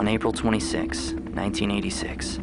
On 0.00 0.08
April 0.08 0.32
26, 0.32 1.12
1986, 1.12 2.38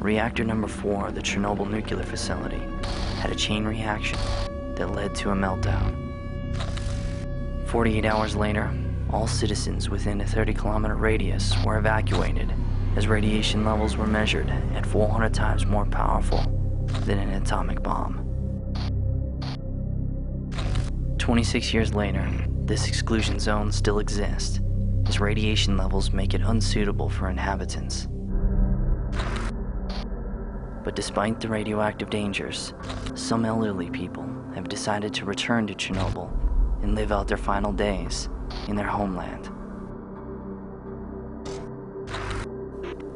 reactor 0.00 0.44
number 0.44 0.66
4 0.66 1.08
of 1.08 1.14
the 1.14 1.20
Chernobyl 1.20 1.70
nuclear 1.70 2.02
facility 2.04 2.62
had 3.18 3.30
a 3.30 3.34
chain 3.34 3.66
reaction 3.66 4.18
that 4.76 4.94
led 4.94 5.14
to 5.16 5.28
a 5.28 5.34
meltdown. 5.34 5.94
48 7.66 8.06
hours 8.06 8.34
later, 8.34 8.72
all 9.10 9.26
citizens 9.26 9.90
within 9.90 10.22
a 10.22 10.26
30 10.26 10.54
kilometer 10.54 10.94
radius 10.94 11.54
were 11.66 11.76
evacuated 11.76 12.50
as 12.96 13.06
radiation 13.06 13.62
levels 13.62 13.98
were 13.98 14.06
measured 14.06 14.48
at 14.74 14.86
400 14.86 15.34
times 15.34 15.66
more 15.66 15.84
powerful 15.84 16.40
than 17.04 17.18
an 17.18 17.42
atomic 17.42 17.82
bomb. 17.82 18.24
26 21.18 21.74
years 21.74 21.92
later, 21.92 22.26
this 22.64 22.88
exclusion 22.88 23.38
zone 23.38 23.70
still 23.70 23.98
exists 23.98 24.60
as 25.06 25.20
radiation 25.20 25.76
levels 25.76 26.12
make 26.12 26.34
it 26.34 26.40
unsuitable 26.42 27.08
for 27.08 27.28
inhabitants. 27.28 28.08
But 30.84 30.96
despite 30.96 31.40
the 31.40 31.48
radioactive 31.48 32.10
dangers, 32.10 32.74
some 33.14 33.44
elderly 33.44 33.90
people 33.90 34.28
have 34.54 34.68
decided 34.68 35.14
to 35.14 35.24
return 35.24 35.66
to 35.66 35.74
Chernobyl 35.74 36.30
and 36.82 36.94
live 36.94 37.12
out 37.12 37.28
their 37.28 37.36
final 37.36 37.72
days 37.72 38.28
in 38.68 38.76
their 38.76 38.86
homeland. 38.86 39.50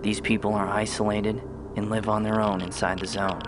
These 0.03 0.21
people 0.21 0.55
are 0.55 0.69
isolated 0.69 1.43
and 1.75 1.91
live 1.91 2.09
on 2.09 2.23
their 2.23 2.41
own 2.41 2.61
inside 2.61 3.00
the 3.00 3.06
zone. 3.06 3.43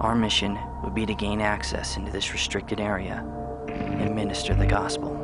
Our 0.00 0.14
mission 0.14 0.56
would 0.84 0.94
be 0.94 1.06
to 1.06 1.14
gain 1.14 1.40
access 1.40 1.96
into 1.96 2.12
this 2.12 2.32
restricted 2.32 2.78
area 2.78 3.24
and 3.66 4.14
minister 4.14 4.54
the 4.54 4.66
gospel. 4.66 5.17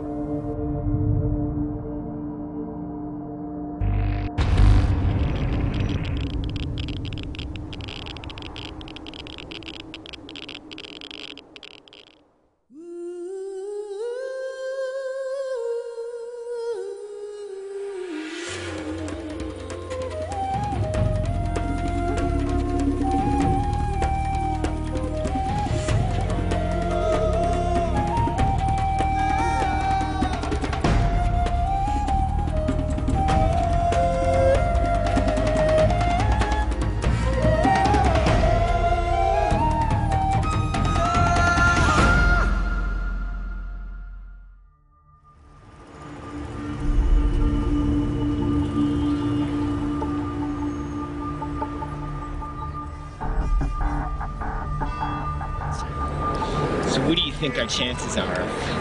Our 57.65 57.71
chances 57.71 58.19
are 58.19 58.41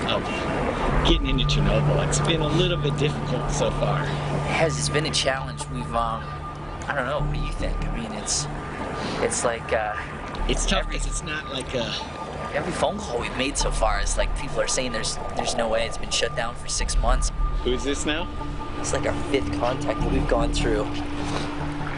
of 0.10 0.24
getting 1.08 1.28
into 1.28 1.46
Chernobyl? 1.46 2.06
It's 2.06 2.20
been 2.20 2.42
a 2.42 2.48
little 2.48 2.78
bit 2.78 2.98
difficult 2.98 3.50
so 3.50 3.72
far. 3.72 4.04
has 4.04 4.78
it's 4.78 4.90
been 4.90 5.06
a 5.06 5.12
challenge. 5.12 5.62
We've 5.70 5.84
um, 5.96 6.22
I 6.88 6.94
don't 6.94 7.06
know. 7.06 7.20
What 7.20 7.34
do 7.34 7.40
you 7.40 7.54
think? 7.54 7.78
I 7.88 7.98
mean, 7.98 8.12
it's 8.12 8.46
it's 9.22 9.46
like 9.46 9.72
uh, 9.72 9.96
It's 10.50 10.66
tough 10.66 10.90
because 10.90 11.08
it's 11.08 11.24
not 11.24 11.54
like 11.54 11.74
a 11.76 11.94
every 12.54 12.74
phone 12.74 12.98
call 12.98 13.22
we've 13.22 13.38
made 13.38 13.58
so 13.58 13.72
far 13.72 14.02
is 14.02 14.18
like 14.18 14.38
people 14.38 14.60
are 14.60 14.68
saying 14.68 14.92
there's 14.92 15.18
there's 15.38 15.56
no 15.56 15.70
way 15.70 15.86
it's 15.86 15.98
been 15.98 16.12
shut 16.12 16.36
down 16.36 16.54
for 16.56 16.68
six 16.68 16.98
months. 16.98 17.32
who's 17.64 17.84
this 17.86 18.06
now? 18.06 18.28
It's 18.80 18.92
like 18.92 19.06
our 19.06 19.14
fifth 19.32 19.50
contact 19.60 20.02
that 20.02 20.12
we've 20.12 20.28
gone 20.28 20.52
through. 20.52 20.84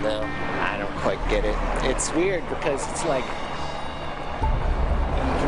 No. 0.03 0.21
I 0.61 0.77
don't 0.77 0.95
quite 0.97 1.19
get 1.29 1.45
it. 1.45 1.55
It's 1.89 2.13
weird 2.13 2.47
because 2.47 2.87
it's 2.91 3.03
like 3.05 3.25
you 3.25 3.44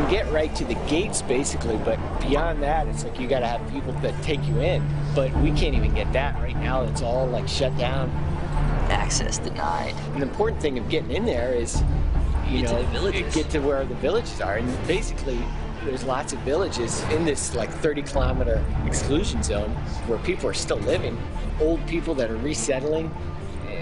can 0.08 0.24
get 0.24 0.32
right 0.32 0.54
to 0.56 0.64
the 0.64 0.74
gates 0.88 1.22
basically, 1.22 1.76
but 1.78 1.98
beyond 2.20 2.62
that, 2.62 2.86
it's 2.88 3.04
like 3.04 3.18
you 3.18 3.28
got 3.28 3.40
to 3.40 3.46
have 3.46 3.70
people 3.70 3.92
that 3.92 4.20
take 4.22 4.42
you 4.46 4.60
in. 4.60 4.86
But 5.14 5.34
we 5.38 5.50
can't 5.52 5.74
even 5.74 5.94
get 5.94 6.12
that 6.12 6.34
right 6.36 6.56
now. 6.56 6.82
It's 6.82 7.02
all 7.02 7.26
like 7.26 7.48
shut 7.48 7.76
down. 7.78 8.10
Access 8.90 9.38
denied. 9.38 9.94
And 10.12 10.22
the 10.22 10.26
important 10.26 10.60
thing 10.62 10.78
of 10.78 10.88
getting 10.88 11.10
in 11.10 11.26
there 11.26 11.52
is, 11.52 11.82
you 12.48 12.60
Get 12.60 12.68
to 12.68 12.72
know, 12.74 12.82
the 12.82 12.88
villages. 12.88 13.34
get 13.34 13.50
to 13.50 13.58
where 13.60 13.84
the 13.84 13.94
villages 13.96 14.40
are. 14.40 14.56
And 14.56 14.86
basically, 14.86 15.38
there's 15.84 16.04
lots 16.04 16.32
of 16.32 16.38
villages 16.40 17.02
in 17.10 17.24
this 17.24 17.54
like 17.54 17.70
30 17.70 18.02
kilometer 18.02 18.64
exclusion 18.86 19.42
zone 19.42 19.70
where 20.06 20.18
people 20.20 20.48
are 20.48 20.54
still 20.54 20.78
living. 20.78 21.18
Old 21.60 21.84
people 21.86 22.14
that 22.14 22.30
are 22.30 22.36
resettling. 22.36 23.10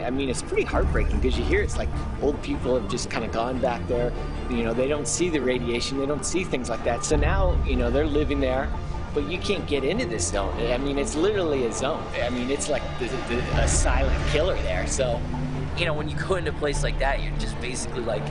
I 0.07 0.11
mean, 0.11 0.29
it's 0.31 0.43
pretty 0.43 0.63
heartbreaking 0.63 1.19
because 1.19 1.37
you 1.37 1.45
hear 1.45 1.61
it's 1.61 1.77
like 1.77 1.89
old 2.23 2.41
people 2.43 2.79
have 2.79 2.89
just 2.89 3.11
kind 3.11 3.25
of 3.25 3.33
gone 3.33 3.59
back 3.59 3.87
there. 3.89 4.13
You 4.49 4.63
know, 4.63 4.73
they 4.73 4.87
don't 4.87 5.09
see 5.09 5.29
the 5.29 5.41
radiation, 5.41 5.99
they 5.99 6.07
don't 6.07 6.25
see 6.25 6.45
things 6.45 6.71
like 6.71 6.85
that. 6.85 7.05
So 7.05 7.17
now, 7.17 7.61
you 7.65 7.75
know, 7.75 7.91
they're 7.91 8.07
living 8.07 8.39
there, 8.39 8.71
but 9.15 9.29
you 9.29 9.39
can't 9.39 9.67
get 9.67 9.83
into 9.83 10.07
this 10.07 10.29
zone. 10.29 10.55
I 10.73 10.79
mean, 10.79 10.97
it's 10.97 11.17
literally 11.17 11.67
a 11.67 11.73
zone. 11.73 12.05
I 12.23 12.31
mean, 12.31 12.51
it's 12.51 12.69
like 12.69 12.83
the, 13.01 13.07
the, 13.29 13.39
a 13.61 13.67
silent 13.69 14.17
killer 14.29 14.55
there. 14.63 14.87
So 14.87 15.21
You 15.79 15.85
know, 15.85 15.93
when 15.93 16.09
you 16.09 16.17
go 16.17 16.37
into 16.37 16.51
a 16.53 16.55
place 16.55 16.83
like 16.83 16.99
that, 17.01 17.23
you're 17.23 17.37
just 17.37 17.61
basically 17.61 18.01
like, 18.03 18.23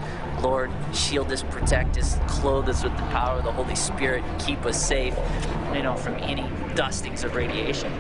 Lord, 0.41 0.71
shield 0.93 1.31
us, 1.31 1.43
protect 1.43 1.95
us, 1.95 2.17
clothe 2.27 2.67
us 2.69 2.83
with 2.83 2.95
the 2.97 3.03
power 3.03 3.37
of 3.37 3.43
the 3.43 3.51
Holy 3.51 3.75
Spirit, 3.75 4.23
keep 4.39 4.65
us 4.65 4.83
safe, 4.83 5.15
you 5.71 5.83
know, 5.83 5.95
from 5.95 6.15
any 6.15 6.49
dustings 6.73 7.23
of 7.23 7.35
radiation. 7.35 7.91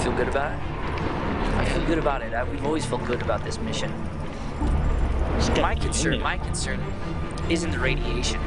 Feel 0.00 0.12
good 0.12 0.28
about 0.28 0.52
it? 0.52 0.73
Feel 1.74 1.86
good 1.86 1.98
about 1.98 2.22
it. 2.22 2.32
I, 2.32 2.44
we've 2.44 2.64
always 2.64 2.86
felt 2.86 3.04
good 3.04 3.20
about 3.20 3.44
this 3.44 3.58
mission. 3.58 3.90
My 5.60 5.74
concern, 5.74 6.20
my 6.20 6.38
concern, 6.38 6.80
isn't 7.50 7.72
the 7.72 7.80
radiation. 7.80 8.40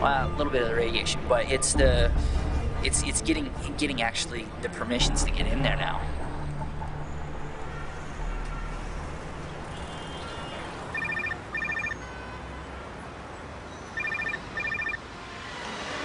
Well, 0.00 0.28
a 0.28 0.36
little 0.36 0.50
bit 0.50 0.62
of 0.62 0.68
the 0.68 0.74
radiation, 0.74 1.20
but 1.28 1.52
it's 1.52 1.74
the, 1.74 2.10
it's 2.82 3.02
it's 3.02 3.20
getting 3.20 3.50
getting 3.76 4.00
actually 4.00 4.46
the 4.62 4.70
permissions 4.70 5.24
to 5.24 5.30
get 5.30 5.46
in 5.46 5.62
there 5.62 5.76
now. 5.76 6.00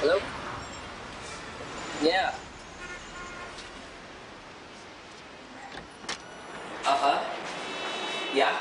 Hello? 0.02 0.20
Yeah. 2.04 2.36
Uh-huh. 6.86 7.24
Yeah. 8.36 8.60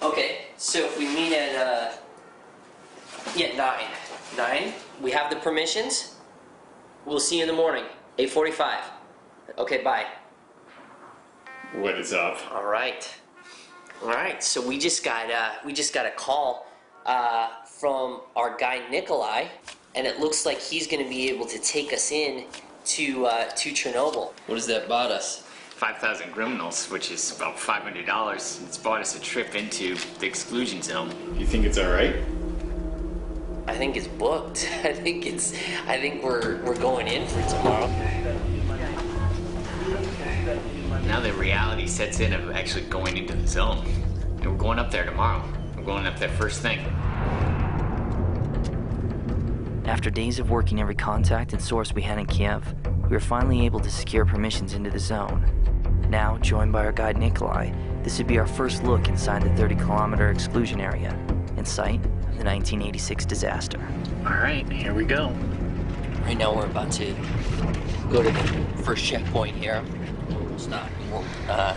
Okay, 0.00 0.46
so 0.56 0.78
if 0.84 0.96
we 0.96 1.08
meet 1.08 1.32
at, 1.32 1.56
uh, 1.56 1.92
yeah, 3.34 3.56
nine. 3.56 3.88
Nine? 4.36 4.74
We 5.02 5.10
have 5.10 5.28
the 5.28 5.36
permissions? 5.36 6.14
We'll 7.04 7.18
see 7.34 7.38
you 7.38 7.42
in 7.42 7.48
the 7.48 7.60
morning, 7.60 7.84
8.45. 8.18 8.78
Okay, 9.58 9.82
bye. 9.82 10.06
What 11.74 11.98
is 11.98 12.12
up? 12.12 12.38
All 12.52 12.64
right. 12.64 13.12
All 14.02 14.08
right. 14.08 14.40
So 14.40 14.64
we 14.64 14.78
just 14.78 15.02
got 15.02 15.28
uh, 15.32 15.54
we 15.64 15.72
just 15.72 15.92
got 15.92 16.06
a 16.06 16.12
call 16.12 16.68
uh, 17.06 17.48
from 17.66 18.20
our 18.36 18.56
guy 18.56 18.88
Nikolai, 18.88 19.48
and 19.96 20.06
it 20.06 20.20
looks 20.20 20.46
like 20.46 20.60
he's 20.60 20.86
going 20.86 21.02
to 21.02 21.08
be 21.08 21.28
able 21.28 21.46
to 21.46 21.58
take 21.58 21.92
us 21.92 22.12
in 22.12 22.44
to 22.84 23.26
uh, 23.26 23.50
to 23.56 23.70
Chernobyl. 23.72 24.32
What 24.46 24.54
does 24.54 24.68
that 24.68 24.88
bought 24.88 25.10
us? 25.10 25.42
5,000 25.74 26.32
hryvnias, 26.34 26.88
which 26.92 27.10
is 27.10 27.36
about 27.36 27.56
$500. 27.56 28.62
It's 28.64 28.78
bought 28.78 29.00
us 29.00 29.16
a 29.16 29.20
trip 29.20 29.56
into 29.56 29.96
the 30.20 30.26
exclusion 30.26 30.80
zone. 30.82 31.10
You 31.36 31.46
think 31.46 31.64
it's 31.64 31.78
alright? 31.78 32.14
I 33.66 33.74
think 33.74 33.96
it's 33.96 34.08
booked. 34.08 34.68
I 34.84 34.92
think 34.92 35.26
it's. 35.26 35.54
I 35.86 35.98
think 35.98 36.22
we're 36.22 36.62
we're 36.64 36.78
going 36.78 37.08
in 37.08 37.26
for 37.26 37.42
tomorrow. 37.48 37.86
Now 41.06 41.20
the 41.20 41.32
reality 41.34 41.86
sets 41.86 42.20
in 42.20 42.32
of 42.32 42.50
actually 42.50 42.84
going 42.84 43.16
into 43.16 43.34
the 43.34 43.46
zone. 43.46 43.86
And 44.38 44.46
we're 44.46 44.58
going 44.58 44.78
up 44.78 44.90
there 44.90 45.04
tomorrow. 45.04 45.42
We're 45.76 45.84
going 45.84 46.06
up 46.06 46.18
there 46.18 46.28
first 46.28 46.60
thing. 46.60 46.80
After 49.86 50.10
days 50.10 50.38
of 50.38 50.50
working 50.50 50.80
every 50.80 50.94
contact 50.94 51.52
and 51.52 51.62
source 51.62 51.94
we 51.94 52.02
had 52.02 52.18
in 52.18 52.26
Kiev, 52.26 52.74
we 53.04 53.10
were 53.10 53.20
finally 53.20 53.66
able 53.66 53.80
to 53.80 53.90
secure 53.90 54.24
permissions 54.24 54.72
into 54.72 54.90
the 54.90 54.98
zone. 54.98 55.44
Now, 56.08 56.38
joined 56.38 56.72
by 56.72 56.84
our 56.84 56.92
guide 56.92 57.18
Nikolai, 57.18 57.70
this 58.02 58.18
would 58.18 58.26
be 58.26 58.38
our 58.38 58.46
first 58.46 58.82
look 58.84 59.08
inside 59.08 59.42
the 59.42 59.54
30 59.56 59.74
kilometer 59.76 60.30
exclusion 60.30 60.80
area, 60.80 61.14
in 61.56 61.64
sight 61.64 62.00
of 62.04 62.13
the 62.38 62.44
1986 62.44 63.26
disaster. 63.26 63.80
Alright, 64.24 64.70
here 64.70 64.92
we 64.92 65.04
go. 65.04 65.28
Right 66.22 66.36
now 66.36 66.54
we're 66.54 66.66
about 66.66 66.90
to 66.92 67.14
go 68.10 68.22
to 68.22 68.30
the 68.30 68.82
first 68.82 69.04
checkpoint 69.04 69.56
here. 69.56 69.84
Stop. 70.56 70.88
We'll 71.10 71.24
uh, 71.48 71.74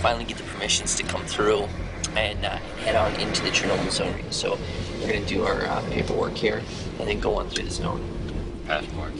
finally 0.00 0.24
get 0.24 0.36
the 0.36 0.44
permissions 0.44 0.94
to 0.96 1.02
come 1.02 1.24
through 1.24 1.68
and 2.16 2.44
uh, 2.44 2.56
head 2.84 2.96
on 2.96 3.14
into 3.20 3.42
the 3.42 3.50
Chernobyl 3.50 3.90
zone. 3.90 4.22
So 4.30 4.58
we're 5.00 5.12
gonna 5.12 5.26
do 5.26 5.44
our 5.44 5.64
uh, 5.66 5.82
paperwork 5.90 6.34
here 6.34 6.62
and 6.98 7.08
then 7.08 7.20
go 7.20 7.36
on 7.36 7.48
through 7.50 7.64
the 7.64 7.70
zone. 7.70 8.02
Passport. 8.66 9.12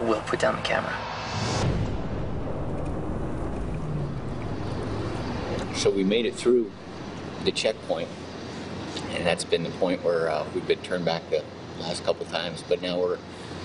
We'll 0.00 0.20
put 0.22 0.40
down 0.40 0.56
the 0.56 0.62
camera. 0.62 1.09
So 5.80 5.88
we 5.88 6.04
made 6.04 6.26
it 6.26 6.34
through 6.34 6.70
the 7.44 7.50
checkpoint, 7.50 8.10
and 9.12 9.24
that's 9.24 9.44
been 9.44 9.62
the 9.62 9.70
point 9.70 10.04
where 10.04 10.28
uh, 10.28 10.44
we've 10.54 10.66
been 10.66 10.80
turned 10.80 11.06
back 11.06 11.22
the 11.30 11.42
last 11.80 12.04
couple 12.04 12.26
times. 12.26 12.62
But 12.68 12.82
now 12.82 13.00
we're 13.00 13.16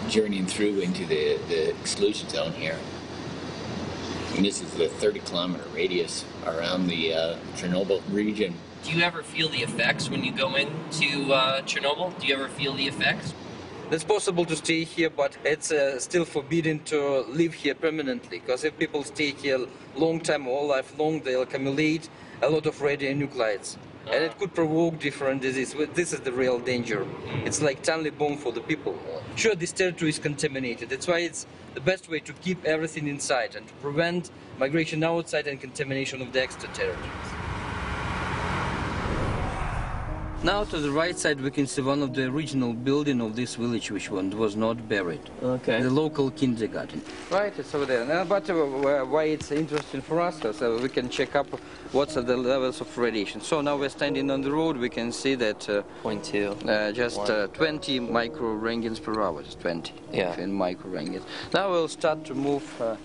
journeying 0.07 0.45
through 0.45 0.79
into 0.79 1.05
the, 1.05 1.37
the 1.49 1.71
exclusion 1.71 2.29
zone 2.29 2.53
here. 2.53 2.77
And 4.33 4.45
this 4.45 4.61
is 4.61 4.71
the 4.75 4.87
30 4.87 5.19
kilometer 5.19 5.65
radius 5.73 6.23
around 6.45 6.87
the 6.87 7.13
uh, 7.13 7.37
Chernobyl 7.57 8.01
region. 8.09 8.53
Do 8.85 8.93
you 8.93 9.03
ever 9.03 9.21
feel 9.21 9.49
the 9.49 9.63
effects 9.63 10.09
when 10.09 10.23
you 10.23 10.31
go 10.31 10.55
into 10.55 11.33
uh, 11.33 11.63
Chernobyl? 11.63 12.17
Do 12.17 12.27
you 12.27 12.35
ever 12.35 12.47
feel 12.47 12.75
the 12.75 12.87
effects? 12.87 13.33
It's 13.91 14.03
possible 14.03 14.45
to 14.45 14.55
stay 14.55 14.83
here, 14.83 15.11
but 15.11 15.37
it's 15.43 15.71
uh, 15.71 15.99
still 15.99 16.25
forbidden 16.25 16.79
to 16.85 17.19
live 17.29 17.53
here 17.53 17.75
permanently. 17.75 18.39
Because 18.39 18.63
if 18.63 18.75
people 18.79 19.03
stay 19.03 19.29
here 19.29 19.59
long 19.95 20.19
time, 20.19 20.47
all 20.47 20.65
life 20.67 20.97
long, 20.97 21.19
they'll 21.19 21.43
accumulate 21.43 22.09
a 22.41 22.49
lot 22.49 22.65
of 22.65 22.75
radionuclides, 22.79 23.77
and 24.07 24.23
it 24.23 24.39
could 24.39 24.55
provoke 24.55 24.99
different 24.99 25.43
diseases. 25.43 25.75
This 25.93 26.13
is 26.13 26.21
the 26.21 26.31
real 26.31 26.57
danger. 26.57 27.05
It's 27.45 27.61
like 27.61 27.83
timely 27.83 28.09
bomb 28.09 28.37
for 28.37 28.51
the 28.51 28.61
people. 28.61 28.97
Sure, 29.35 29.53
this 29.53 29.71
territory 29.71 30.09
is 30.09 30.17
contaminated. 30.17 30.89
That's 30.89 31.07
why 31.07 31.19
it's 31.19 31.45
the 31.75 31.81
best 31.81 32.09
way 32.09 32.19
to 32.21 32.33
keep 32.33 32.65
everything 32.65 33.07
inside 33.07 33.55
and 33.55 33.67
to 33.67 33.73
prevent 33.75 34.31
migration 34.57 35.03
outside 35.03 35.45
and 35.45 35.61
contamination 35.61 36.23
of 36.23 36.33
the 36.33 36.41
extra 36.41 36.69
territories. 36.69 37.44
Now 40.45 40.63
to 40.63 40.77
the 40.79 40.91
right 40.91 41.17
side 41.17 41.41
we 41.41 41.49
can 41.49 41.65
see 41.65 41.81
one 41.81 42.03
of 42.03 42.13
the 42.13 42.25
original 42.25 42.71
building 42.71 43.19
of 43.19 43.35
this 43.35 43.55
village 43.55 43.89
which 43.89 44.11
one 44.11 44.29
was 44.37 44.55
not 44.55 44.87
buried. 44.87 45.27
Okay. 45.41 45.81
The 45.81 45.89
local 45.89 46.29
kindergarten. 46.29 47.01
Right, 47.31 47.51
it's 47.57 47.73
over 47.73 47.87
there. 47.87 48.05
Now, 48.05 48.25
but 48.25 48.47
uh, 48.51 48.53
why 49.05 49.23
it's 49.23 49.51
interesting 49.51 50.01
for 50.01 50.21
us, 50.21 50.45
uh, 50.45 50.53
so 50.53 50.79
we 50.79 50.89
can 50.89 51.09
check 51.09 51.35
up 51.35 51.47
what's 51.93 52.15
at 52.15 52.27
the 52.27 52.37
levels 52.37 52.79
of 52.79 52.95
radiation. 52.95 53.41
So 53.41 53.61
now 53.61 53.75
we're 53.75 53.89
standing 53.89 54.29
on 54.29 54.41
the 54.41 54.51
road, 54.51 54.77
we 54.77 54.87
can 54.89 55.11
see 55.11 55.33
that 55.33 55.67
uh, 55.67 55.81
Point 56.03 56.23
two. 56.23 56.55
uh, 56.67 56.91
just 56.91 57.21
uh, 57.21 57.47
20 57.47 58.01
microroentgens 58.01 59.01
per 59.01 59.19
hour, 59.19 59.41
just 59.41 59.61
20 59.61 59.93
Yeah. 60.13 60.39
in 60.39 60.51
microroentgens. 60.51 61.23
Now 61.55 61.71
we'll 61.71 61.87
start 61.87 62.23
to 62.25 62.35
move 62.35 62.63
uh, 62.79 62.97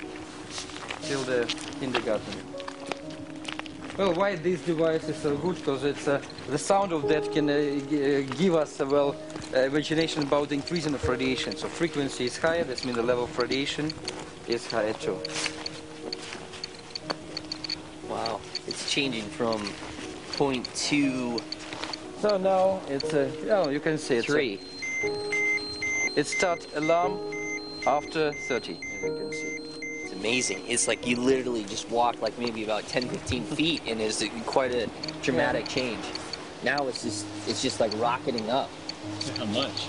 till 1.04 1.22
the 1.22 1.46
kindergarten. 1.81 2.50
Well, 4.00 4.14
why 4.14 4.35
this 4.35 4.62
device 4.62 5.06
is 5.11 5.17
so 5.17 5.37
good? 5.37 5.56
Because 5.56 5.85
it's 5.85 6.08
uh, 6.08 6.23
the 6.49 6.56
sound 6.56 6.94
of 6.94 7.06
that 7.08 7.31
can 7.31 7.50
uh, 7.50 7.52
uh, 7.52 8.35
give 8.38 8.55
us 8.55 8.81
a 8.81 8.87
well 8.87 9.14
uh, 9.55 9.58
imagination 9.58 10.23
about 10.23 10.49
the 10.49 10.55
increasing 10.55 10.94
of 10.94 11.06
radiation. 11.06 11.55
So 11.55 11.69
frequency 11.69 12.25
is 12.25 12.38
higher. 12.38 12.64
That 12.64 12.82
means 12.82 12.97
the 12.97 13.02
level 13.02 13.25
of 13.25 13.38
radiation 13.38 13.93
is 14.49 14.67
higher 14.70 14.94
too. 14.94 15.19
Wow. 18.08 18.41
It's 18.67 18.91
changing 18.91 19.25
from 19.25 19.70
point 20.32 20.64
0.2. 20.70 21.43
So 22.23 22.38
now 22.38 22.81
it's 22.88 23.12
uh, 23.12 23.31
yeah, 23.44 23.69
you 23.69 23.81
can 23.81 23.99
see 23.99 24.14
it's 24.14 24.31
uh, 24.31 24.32
three. 24.32 24.61
it 26.17 26.26
starts 26.26 26.69
alarm 26.75 27.19
after 27.87 28.32
30, 28.32 28.73
as 28.73 29.02
you 29.02 29.19
can 29.19 29.32
see. 29.35 29.69
It's 30.20 30.26
amazing. 30.26 30.64
It's 30.69 30.87
like 30.87 31.06
you 31.06 31.17
literally 31.17 31.64
just 31.64 31.88
walk 31.88 32.20
like 32.20 32.38
maybe 32.38 32.62
about 32.62 32.87
10, 32.88 33.08
15 33.08 33.44
feet, 33.56 33.81
and 33.87 34.02
it's 34.02 34.22
quite 34.44 34.75
a 34.75 34.87
dramatic 35.22 35.67
change. 35.67 36.05
Now 36.62 36.88
it's 36.88 37.02
just 37.02 37.25
it's 37.46 37.62
just 37.62 37.81
like 37.81 37.90
rocketing 37.96 38.50
up. 38.50 38.69
How 39.38 39.46
much? 39.46 39.87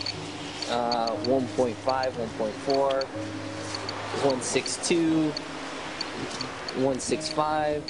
Uh, 0.70 1.12
1.5, 1.26 1.76
1.4, 1.76 3.04
162, 3.04 5.24
165. 6.80 7.84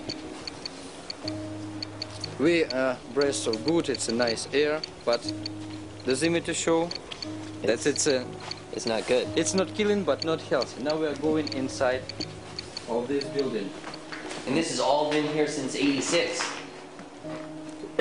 We 2.40 2.66
uh, 2.66 2.96
breathe 3.14 3.36
so 3.36 3.54
good, 3.54 3.90
it's 3.90 4.10
a 4.10 4.16
nice 4.16 4.48
air, 4.52 4.82
but 5.06 5.22
the 6.06 6.14
limiter 6.14 6.56
show 6.56 6.90
that 7.62 7.86
it's 7.86 8.08
uh, 8.08 8.26
It's 8.74 8.86
not 8.86 9.08
good. 9.08 9.28
it's 9.36 9.54
not 9.54 9.74
killing 9.74 10.04
but 10.04 10.24
not 10.24 10.42
healthy. 10.42 10.84
Now 10.84 10.96
we 10.96 11.08
are 11.08 11.16
going 11.16 11.48
inside 11.54 12.02
of 12.88 13.08
this 13.08 13.26
building. 13.26 13.70
And 14.48 14.56
this 14.56 14.70
has 14.70 14.80
all 14.80 15.12
been 15.12 15.28
here 15.28 15.48
since 15.48 15.76
'86. 15.76 16.52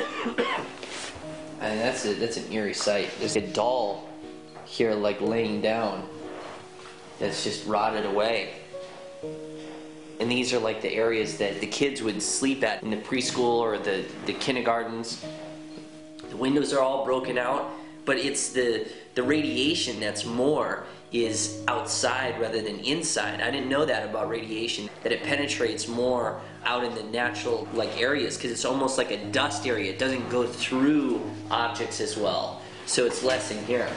and 1.60 1.80
that's 1.80 2.04
a 2.06 2.14
that's 2.14 2.36
an 2.36 2.52
eerie 2.52 2.74
sight. 2.74 3.10
There's 3.18 3.36
a 3.36 3.46
doll 3.46 4.08
here, 4.70 4.94
like 4.94 5.20
laying 5.20 5.60
down, 5.60 6.08
that's 7.18 7.42
just 7.42 7.66
rotted 7.66 8.06
away. 8.06 8.54
And 10.20 10.30
these 10.30 10.52
are 10.52 10.58
like 10.58 10.80
the 10.80 10.92
areas 10.92 11.38
that 11.38 11.60
the 11.60 11.66
kids 11.66 12.02
would 12.02 12.22
sleep 12.22 12.62
at 12.62 12.82
in 12.82 12.90
the 12.90 12.96
preschool 12.96 13.58
or 13.58 13.78
the, 13.78 14.04
the 14.26 14.34
kindergartens. 14.34 15.24
The 16.28 16.36
windows 16.36 16.72
are 16.72 16.80
all 16.80 17.04
broken 17.04 17.38
out, 17.38 17.70
but 18.10 18.18
it's 18.18 18.48
the 18.48 18.88
the 19.14 19.22
radiation 19.22 20.00
that's 20.00 20.24
more 20.24 20.82
is 21.12 21.62
outside 21.68 22.40
rather 22.40 22.60
than 22.60 22.80
inside. 22.80 23.40
I 23.40 23.52
didn't 23.52 23.68
know 23.68 23.84
that 23.84 24.02
about 24.02 24.28
radiation 24.28 24.90
that 25.04 25.12
it 25.12 25.22
penetrates 25.22 25.86
more 25.86 26.40
out 26.64 26.82
in 26.82 26.92
the 26.96 27.04
natural 27.04 27.68
like 27.72 27.92
areas 28.00 28.36
because 28.36 28.50
it's 28.50 28.64
almost 28.64 28.98
like 28.98 29.12
a 29.12 29.24
dust 29.26 29.64
area. 29.64 29.92
It 29.92 30.00
doesn't 30.00 30.28
go 30.28 30.44
through 30.44 31.22
objects 31.52 32.00
as 32.00 32.16
well. 32.16 32.62
So 32.86 33.06
it's 33.06 33.22
less 33.22 33.52
in 33.52 33.64
here. 33.64 33.88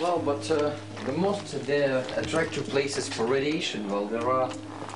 Well, 0.00 0.20
but 0.24 0.48
uh, 0.52 0.70
the 1.04 1.14
most 1.26 1.52
uh, 1.52 1.58
the 1.66 1.82
attractive 2.16 2.68
places 2.68 3.08
for 3.08 3.26
radiation, 3.26 3.88
well, 3.90 4.06
there 4.06 4.28
are 4.30 4.48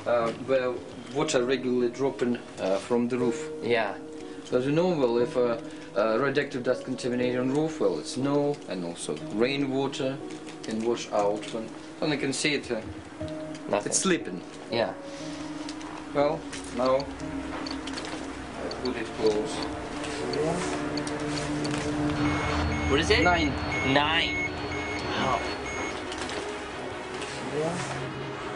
uh, 0.07 0.31
where 0.47 0.73
water 1.17 1.45
regularly 1.45 1.91
dropping 1.91 2.39
uh, 2.61 2.77
from 2.77 3.09
the 3.09 3.19
roof. 3.19 3.51
Yeah. 3.65 3.97
So 4.47 4.59
as 4.59 4.65
you 4.67 4.73
know, 4.73 4.89
well, 4.89 5.19
if 5.19 5.35
a, 5.37 5.61
uh, 5.97 6.19
radioactive 6.19 6.63
dust 6.63 6.85
contaminated 6.85 7.41
on 7.41 7.53
roof, 7.53 7.81
well, 7.81 7.99
it's 7.99 8.13
snow 8.13 8.57
and 8.69 8.85
also 8.85 9.17
rainwater 9.35 10.17
can 10.63 10.85
wash 10.85 11.11
out. 11.13 11.45
When, 11.53 11.69
and 12.01 12.13
you 12.13 12.19
can 12.19 12.33
see 12.33 12.55
it, 12.55 12.71
uh, 12.71 12.81
Nothing. 13.69 13.87
it's 13.91 13.99
slipping. 13.99 14.41
yeah. 14.71 14.93
Well, 16.15 16.39
now 16.77 16.97
I 16.97 18.75
put 18.85 18.97
it 18.97 19.07
close. 19.19 19.53
What 22.89 23.01
is 23.01 23.11
it? 23.11 23.25
Nine. 23.25 23.53
Nine. 23.93 24.51
Wow. 25.19 25.41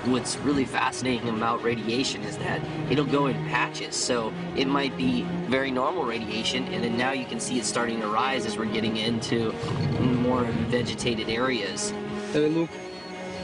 What's 0.07 0.37
really 0.39 0.65
fascinating 0.65 1.29
about 1.29 1.63
radiation 1.63 2.23
is 2.23 2.39
that 2.39 2.61
it'll 2.91 3.05
go 3.05 3.27
in 3.27 3.35
patches. 3.49 3.95
So 3.95 4.33
it 4.57 4.67
might 4.67 4.97
be 4.97 5.23
very 5.49 5.71
normal 5.71 6.05
radiation, 6.05 6.65
and 6.73 6.83
then 6.83 6.97
now 6.97 7.13
you 7.13 7.27
can 7.27 7.39
see 7.39 7.59
it 7.59 7.67
starting 7.67 8.01
to 8.01 8.07
rise 8.09 8.47
as 8.47 8.57
we're 8.57 8.65
getting 8.73 8.97
into 8.97 9.53
more 10.01 10.45
vegetated 10.71 11.29
areas. 11.29 11.91
Have 12.33 12.45
a 12.45 12.49
look. 12.49 12.71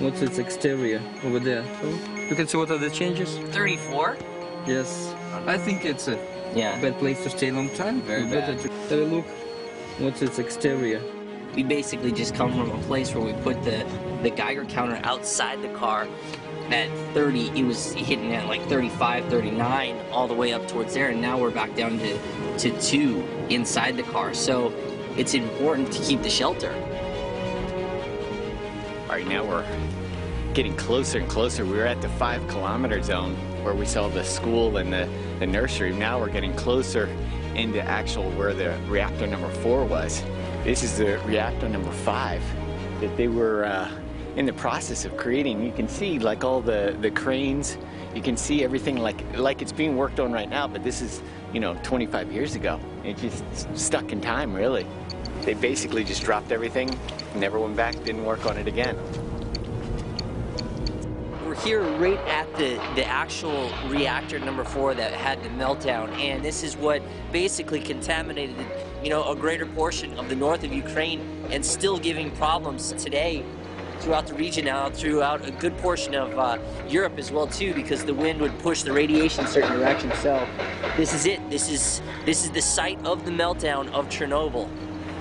What's 0.01 0.23
its 0.23 0.39
exterior 0.39 1.03
over 1.25 1.39
there? 1.39 1.65
So 1.81 1.89
you 2.29 2.35
can 2.35 2.47
see 2.47 2.57
what 2.57 2.71
are 2.71 2.79
the 2.79 2.91
changes. 2.91 3.37
34? 3.55 4.17
Yes, 4.67 5.15
I 5.47 5.59
think 5.59 5.85
it's 5.85 6.09
a 6.09 6.19
Yeah. 6.55 6.81
bad 6.81 6.99
place 6.99 7.23
to 7.25 7.31
stay 7.31 7.49
a 7.49 7.53
long 7.53 7.69
time. 7.71 8.01
Very 8.03 8.23
You 8.25 8.31
bad. 8.31 8.59
to- 8.61 8.69
Have 8.69 8.93
a 8.93 9.05
look. 9.17 9.27
What's 9.99 10.23
its 10.23 10.39
exterior? 10.39 11.01
We 11.55 11.63
basically 11.63 12.13
just 12.13 12.35
come 12.35 12.53
from 12.53 12.71
a 12.71 12.79
place 12.85 13.15
where 13.15 13.25
we 13.25 13.33
put 13.43 13.63
the, 13.63 13.85
the 14.23 14.31
Geiger 14.31 14.65
counter 14.65 15.01
outside 15.05 15.63
the 15.63 15.69
car 15.69 16.09
at 16.71 16.89
30. 17.15 17.51
It 17.59 17.65
was 17.65 17.93
hitting 17.95 18.35
at 18.35 18.47
like 18.47 18.63
35, 18.63 19.27
39, 19.27 19.99
all 20.11 20.27
the 20.27 20.35
way 20.35 20.53
up 20.53 20.67
towards 20.69 20.95
there, 20.95 21.09
and 21.09 21.21
now 21.21 21.39
we're 21.39 21.51
back 21.51 21.75
down 21.75 21.99
to, 21.99 22.59
to 22.59 22.81
2 22.81 23.21
inside 23.51 23.97
the 23.97 24.03
car. 24.05 24.35
So 24.35 24.73
it's 25.17 25.35
important 25.35 25.93
to 25.93 26.03
keep 26.03 26.23
the 26.23 26.31
shelter. 26.31 26.73
All 29.03 29.13
right, 29.13 29.27
now 29.27 29.45
we're 29.45 29.65
getting 30.53 30.77
closer 30.77 31.19
and 31.19 31.29
closer. 31.29 31.65
We 31.65 31.77
were 31.77 31.87
at 31.87 32.03
the 32.03 32.09
five 32.11 32.47
kilometer 32.49 33.03
zone 33.03 33.35
where 33.63 33.75
we 33.75 33.87
saw 33.87 34.09
the 34.09 34.25
school 34.25 34.79
and 34.79 34.93
the, 34.93 35.09
the 35.39 35.47
nursery. 35.47 35.93
Now 35.93 36.19
we're 36.19 36.31
getting 36.31 36.55
closer 36.55 37.07
into 37.55 37.81
actual 37.81 38.31
where 38.33 38.53
the 38.53 38.79
reactor 38.89 39.27
number 39.27 39.49
four 39.49 39.85
was. 39.85 40.23
This 40.65 40.83
is 40.83 40.99
the 40.99 41.19
reactor 41.25 41.69
number 41.69 41.91
five 41.91 42.43
that 43.01 43.17
they 43.17 43.29
were 43.29 43.65
uh, 43.65 43.91
in 44.37 44.45
the 44.45 44.53
process 44.53 45.05
of 45.05 45.17
creating. 45.17 45.65
You 45.65 45.73
can 45.73 45.89
see 45.89 46.19
like 46.19 46.45
all 46.45 46.61
the, 46.61 46.97
the 47.01 47.11
cranes. 47.11 47.77
You 48.15 48.23
can 48.23 48.37
see 48.37 48.63
everything 48.63 48.99
like 48.99 49.17
like 49.37 49.61
it's 49.61 49.73
being 49.73 49.97
worked 49.97 50.21
on 50.21 50.33
right 50.33 50.49
now. 50.49 50.69
But 50.69 50.85
this 50.85 51.03
is 51.03 51.23
you 51.53 51.61
know 51.61 51.75
25 51.83 52.31
years 52.33 52.55
ago. 52.55 52.79
It's 53.03 53.21
just 53.21 53.79
stuck 53.79 54.13
in 54.13 54.21
time, 54.21 54.55
really. 54.55 54.87
They 55.43 55.55
basically 55.55 56.05
just 56.05 56.23
dropped 56.23 56.53
everything, 56.53 56.99
never 57.35 57.59
went 57.59 57.77
back, 57.77 57.95
didn't 58.05 58.25
work 58.25 58.47
on 58.47 58.57
it 58.57 58.67
again. 58.67 58.97
We're 61.47 61.55
here 61.55 61.83
right 61.83 62.19
at 62.27 62.53
the, 62.57 62.75
the 62.97 63.05
actual 63.05 63.71
reactor 63.87 64.41
number 64.41 64.65
four 64.65 64.95
that 64.95 65.13
had 65.13 65.43
the 65.45 65.49
meltdown, 65.51 66.11
and 66.19 66.45
this 66.45 66.65
is 66.65 66.77
what 66.77 67.01
basically 67.31 67.81
contaminated, 67.81 68.57
you 69.05 69.11
know, 69.11 69.31
a 69.31 69.37
greater 69.37 69.67
portion 69.67 70.19
of 70.19 70.29
the 70.29 70.35
north 70.35 70.65
of 70.65 70.73
Ukraine 70.73 71.21
and 71.51 71.65
still 71.65 71.99
giving 71.99 72.33
problems 72.33 72.93
today 72.95 73.45
throughout 74.01 74.27
the 74.27 74.35
region 74.35 74.65
now, 74.65 74.91
throughout 74.91 75.47
a 75.47 75.51
good 75.51 75.77
portion 75.79 76.15
of 76.15 76.39
uh, 76.39 76.59
Europe 76.89 77.19
as 77.19 77.31
well 77.31 77.47
too, 77.47 77.75
because 77.75 78.05
the 78.05 78.15
wind 78.15 78.41
would 78.41 78.59
push 78.61 78.83
the 78.83 78.93
radiation 78.93 79.45
in 79.45 79.51
certain 79.51 79.73
directions. 79.79 80.15
So 80.19 80.47
this 80.97 81.15
is 81.15 81.27
it. 81.27 81.41
This 81.51 81.71
is 81.71 82.03
this 82.25 82.45
is 82.45 82.51
the 82.51 82.63
site 82.63 83.05
of 83.05 83.25
the 83.25 83.31
meltdown 83.31 83.93
of 83.93 84.09
Chernobyl. 84.09 84.69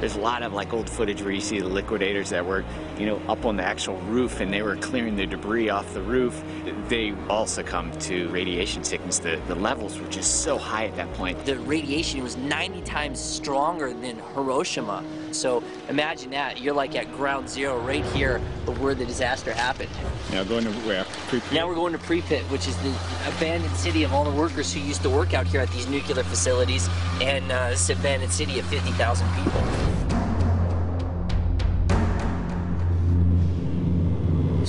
There's 0.05 0.17
a 0.17 0.21
lot 0.21 0.43
of 0.43 0.53
like 0.53 0.71
old 0.71 0.87
footage 0.87 1.23
where 1.23 1.31
you 1.31 1.41
see 1.41 1.59
the 1.59 1.67
liquidators 1.67 2.29
that 2.29 2.45
were, 2.45 2.63
you 2.95 3.07
know, 3.07 3.19
up 3.27 3.43
on 3.43 3.57
the 3.57 3.63
actual 3.63 3.97
roof 4.01 4.39
and 4.39 4.53
they 4.53 4.61
were 4.61 4.75
clearing 4.75 5.15
the 5.15 5.25
debris 5.25 5.69
off 5.69 5.91
the 5.95 6.01
roof. 6.03 6.43
They 6.89 7.15
all 7.27 7.47
succumbed 7.47 7.99
to 8.01 8.29
radiation 8.29 8.83
sickness. 8.83 9.17
The, 9.17 9.41
the 9.47 9.55
levels 9.55 9.99
were 9.99 10.07
just 10.09 10.43
so 10.43 10.59
high 10.59 10.85
at 10.85 10.95
that 10.97 11.11
point. 11.15 11.43
The 11.43 11.57
radiation 11.57 12.21
was 12.21 12.37
90 12.37 12.81
times 12.83 13.19
stronger 13.19 13.93
than 13.93 14.19
Hiroshima. 14.35 15.03
So 15.31 15.63
imagine 15.89 16.29
that. 16.29 16.61
You're 16.61 16.75
like 16.75 16.95
at 16.95 17.11
ground 17.13 17.49
zero 17.49 17.79
right 17.79 18.05
here 18.05 18.37
where 18.77 18.93
the 18.93 19.07
disaster 19.07 19.53
happened. 19.53 19.89
Now 20.31 20.43
going 20.43 20.65
to 20.65 20.71
where? 20.81 21.03
Now 21.51 21.67
we're 21.67 21.73
going 21.73 21.93
to 21.93 21.99
Pripyat, 21.99 22.43
which 22.51 22.67
is 22.67 22.77
the 22.77 22.95
abandoned 23.27 23.75
city 23.75 24.03
of 24.03 24.13
all 24.13 24.23
the 24.23 24.37
workers 24.37 24.71
who 24.71 24.81
used 24.81 25.01
to 25.01 25.09
work 25.09 25.33
out 25.33 25.47
here 25.47 25.61
at 25.61 25.71
these 25.71 25.87
nuclear 25.87 26.23
facilities, 26.23 26.87
and 27.21 27.51
uh, 27.51 27.71
this 27.71 27.89
abandoned 27.89 28.31
city 28.31 28.59
of 28.59 28.65
50,000 28.67 29.27
people. 29.35 29.94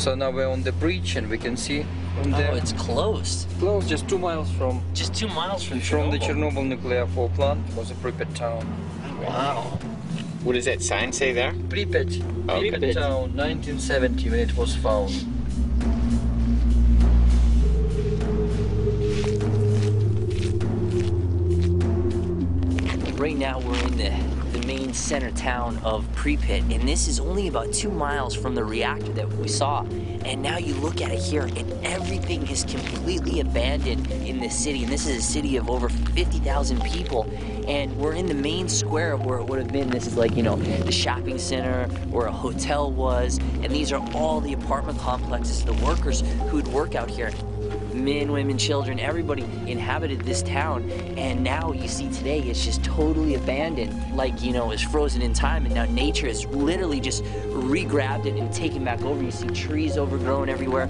So 0.07 0.15
now 0.15 0.31
we're 0.31 0.47
on 0.49 0.63
the 0.63 0.71
bridge 0.71 1.17
and 1.17 1.29
we 1.29 1.37
can 1.37 1.57
see 1.57 1.85
from 2.15 2.33
Oh, 2.33 2.37
there. 2.39 2.55
it's 2.55 2.71
closed. 2.71 3.49
close, 3.59 3.89
just 3.89 4.09
two 4.09 4.19
miles 4.19 4.49
from 4.53 4.81
Just 4.95 5.13
two 5.17 5.27
miles 5.27 5.65
from 5.65 5.81
from 5.81 6.13
the 6.13 6.19
Chernobyl. 6.19 6.53
Chernobyl 6.53 6.67
nuclear 6.69 7.07
power 7.07 7.29
plant 7.31 7.75
was 7.75 7.91
a 7.91 7.95
Pripyat 7.95 8.33
town. 8.37 8.65
Wow. 9.21 9.81
What 10.45 10.53
does 10.53 10.67
that 10.67 10.81
sign 10.81 11.11
say 11.11 11.33
there? 11.33 11.55
Pripyat, 11.71 12.23
Oh, 12.49 12.61
Pripyat 12.61 12.79
Pripyat. 12.83 12.95
town, 12.95 13.35
1970 13.35 14.31
when 14.31 14.39
it 14.39 14.57
was 14.57 14.77
found. 14.77 15.11
Right 23.19 23.37
now 23.37 23.59
we're 23.59 23.77
in 23.87 23.97
the, 23.97 24.11
the 24.11 24.36
main 24.87 24.95
center 24.95 25.33
town 25.33 25.77
of 25.79 26.07
Pripyat, 26.15 26.73
and 26.73 26.89
this 26.89 27.09
is 27.09 27.19
only 27.19 27.49
about 27.49 27.73
two 27.73 27.91
miles 27.91 28.37
from 28.37 28.55
the 28.55 28.63
reactor 28.63 29.13
that 29.15 29.29
we 29.33 29.49
saw. 29.49 29.83
And 30.25 30.41
now 30.41 30.59
you 30.59 30.75
look 30.75 31.01
at 31.01 31.11
it 31.11 31.19
here, 31.19 31.43
and 31.43 31.73
everything 31.85 32.47
is 32.47 32.65
completely 32.65 33.41
abandoned 33.41 34.09
in 34.13 34.39
this 34.39 34.57
city. 34.57 34.85
And 34.85 34.93
this 34.93 35.09
is 35.09 35.19
a 35.19 35.23
city 35.23 35.57
of 35.57 35.69
over 35.69 35.89
50,000 35.89 36.81
people. 36.85 37.29
And 37.67 37.97
we're 37.99 38.13
in 38.13 38.27
the 38.27 38.35
main 38.35 38.69
square 38.69 39.13
of 39.13 39.27
where 39.27 39.39
it 39.39 39.45
would 39.47 39.59
have 39.59 39.73
been. 39.73 39.91
This 39.91 40.07
is 40.07 40.17
like, 40.17 40.37
you 40.37 40.45
know, 40.45 40.55
the 40.55 40.93
shopping 40.93 41.39
center 41.39 41.89
where 42.07 42.27
a 42.27 42.33
hotel 42.33 42.93
was. 42.93 43.39
And 43.63 43.73
these 43.73 43.91
are 43.91 44.09
all 44.15 44.41
the 44.41 44.53
apartment 44.53 45.01
complexes, 45.01 45.65
the 45.65 45.75
workers 45.85 46.21
who'd 46.49 46.69
work 46.69 46.95
out 46.95 47.11
here 47.11 47.33
men, 47.97 48.31
women, 48.33 48.59
children, 48.59 49.01
everybody 49.01 49.43
inhabited 49.67 50.21
this 50.21 50.43
town. 50.43 50.91
And 51.17 51.43
now 51.43 51.73
you 51.73 51.89
see 51.89 52.11
today 52.11 52.41
it's 52.41 52.65
just 52.65 52.85
totally 52.85 53.35
abandoned, 53.35 54.17
like, 54.17 54.43
you 54.43 54.53
know, 54.53 54.71
it's 54.71 54.83
frozen 54.83 55.23
in 55.23 55.33
time. 55.33 55.67
And 55.67 55.75
now 55.75 55.85
nature 55.87 56.27
has 56.27 56.47
literally 56.47 57.01
just 57.01 57.25
re-grabbed 57.47 58.27
it 58.27 58.37
and 58.37 58.53
taken 58.53 58.85
back 58.85 59.03
over. 59.03 59.23
You 59.23 59.31
see 59.31 59.49
trees 59.49 59.97
overgrown 59.97 60.49
everywhere. 60.49 60.89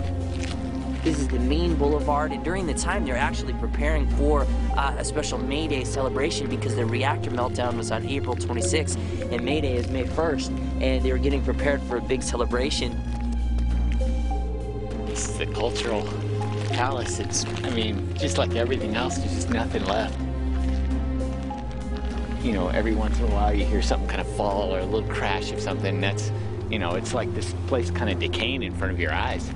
This 1.06 1.20
is 1.20 1.28
the 1.28 1.38
main 1.38 1.76
boulevard, 1.76 2.32
and 2.32 2.42
during 2.42 2.66
the 2.66 2.74
time 2.74 3.04
they're 3.04 3.16
actually 3.16 3.52
preparing 3.52 4.08
for 4.16 4.44
uh, 4.76 4.96
a 4.98 5.04
special 5.04 5.38
May 5.38 5.68
Day 5.68 5.84
celebration 5.84 6.48
because 6.48 6.74
the 6.74 6.84
reactor 6.84 7.30
meltdown 7.30 7.76
was 7.76 7.92
on 7.92 8.04
April 8.06 8.34
26th, 8.34 8.98
and 9.30 9.44
May 9.44 9.60
Day 9.60 9.76
is 9.76 9.88
May 9.88 10.02
1st, 10.02 10.82
and 10.82 11.04
they 11.04 11.12
were 11.12 11.18
getting 11.18 11.44
prepared 11.44 11.80
for 11.82 11.98
a 11.98 12.00
big 12.00 12.24
celebration. 12.24 13.00
This 15.06 15.28
is 15.28 15.38
the 15.38 15.46
cultural 15.46 16.02
palace. 16.76 17.18
It's, 17.18 17.46
I 17.64 17.70
mean, 17.70 18.14
just 18.14 18.36
like 18.36 18.54
everything 18.54 18.96
else, 18.96 19.16
there's 19.16 19.34
just 19.34 19.48
nothing 19.48 19.84
left. 19.86 20.18
You 22.44 22.52
know, 22.52 22.68
every 22.68 22.94
once 22.94 23.18
in 23.18 23.24
a 23.24 23.28
while 23.28 23.52
you 23.52 23.64
hear 23.64 23.80
something 23.80 24.08
kind 24.08 24.20
of 24.20 24.28
fall 24.36 24.74
or 24.74 24.80
a 24.80 24.84
little 24.84 25.08
crash 25.08 25.50
of 25.52 25.60
something. 25.60 26.00
That's, 26.00 26.30
you 26.70 26.78
know, 26.78 26.94
it's 26.94 27.14
like 27.14 27.34
this 27.34 27.54
place 27.66 27.90
kind 27.90 28.10
of 28.10 28.18
decaying 28.18 28.62
in 28.62 28.74
front 28.74 28.92
of 28.92 29.00
your 29.00 29.12
eyes. 29.12 29.50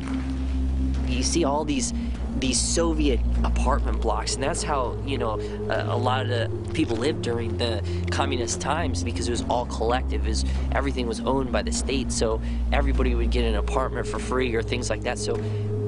you 1.07 1.23
see 1.23 1.45
all 1.45 1.65
these 1.65 1.93
these 2.39 2.59
Soviet 2.59 3.21
apartment 3.45 4.01
blocks, 4.01 4.35
and 4.35 4.43
that's 4.43 4.63
how 4.63 4.97
you 5.05 5.19
know 5.19 5.39
a, 5.69 5.95
a 5.95 5.97
lot 5.97 6.23
of 6.23 6.29
the 6.29 6.73
people 6.73 6.97
lived 6.97 7.21
during 7.21 7.59
the 7.59 7.83
communist 8.11 8.63
times 8.63 9.05
because 9.05 9.29
it 9.29 9.31
was 9.31 9.43
all 9.43 9.67
collective. 9.67 10.27
Is 10.27 10.45
everything 10.73 11.07
was 11.07 11.21
owned 11.21 11.53
by 11.53 11.63
the 11.63 11.73
state, 11.73 12.11
so 12.11 12.41
everybody 12.73 13.15
would 13.15 13.31
get 13.31 13.45
an 13.45 13.57
apartment 13.57 14.07
for 14.07 14.19
free 14.19 14.55
or 14.55 14.63
things 14.63 14.89
like 14.89 15.03
that. 15.03 15.19
So 15.19 15.35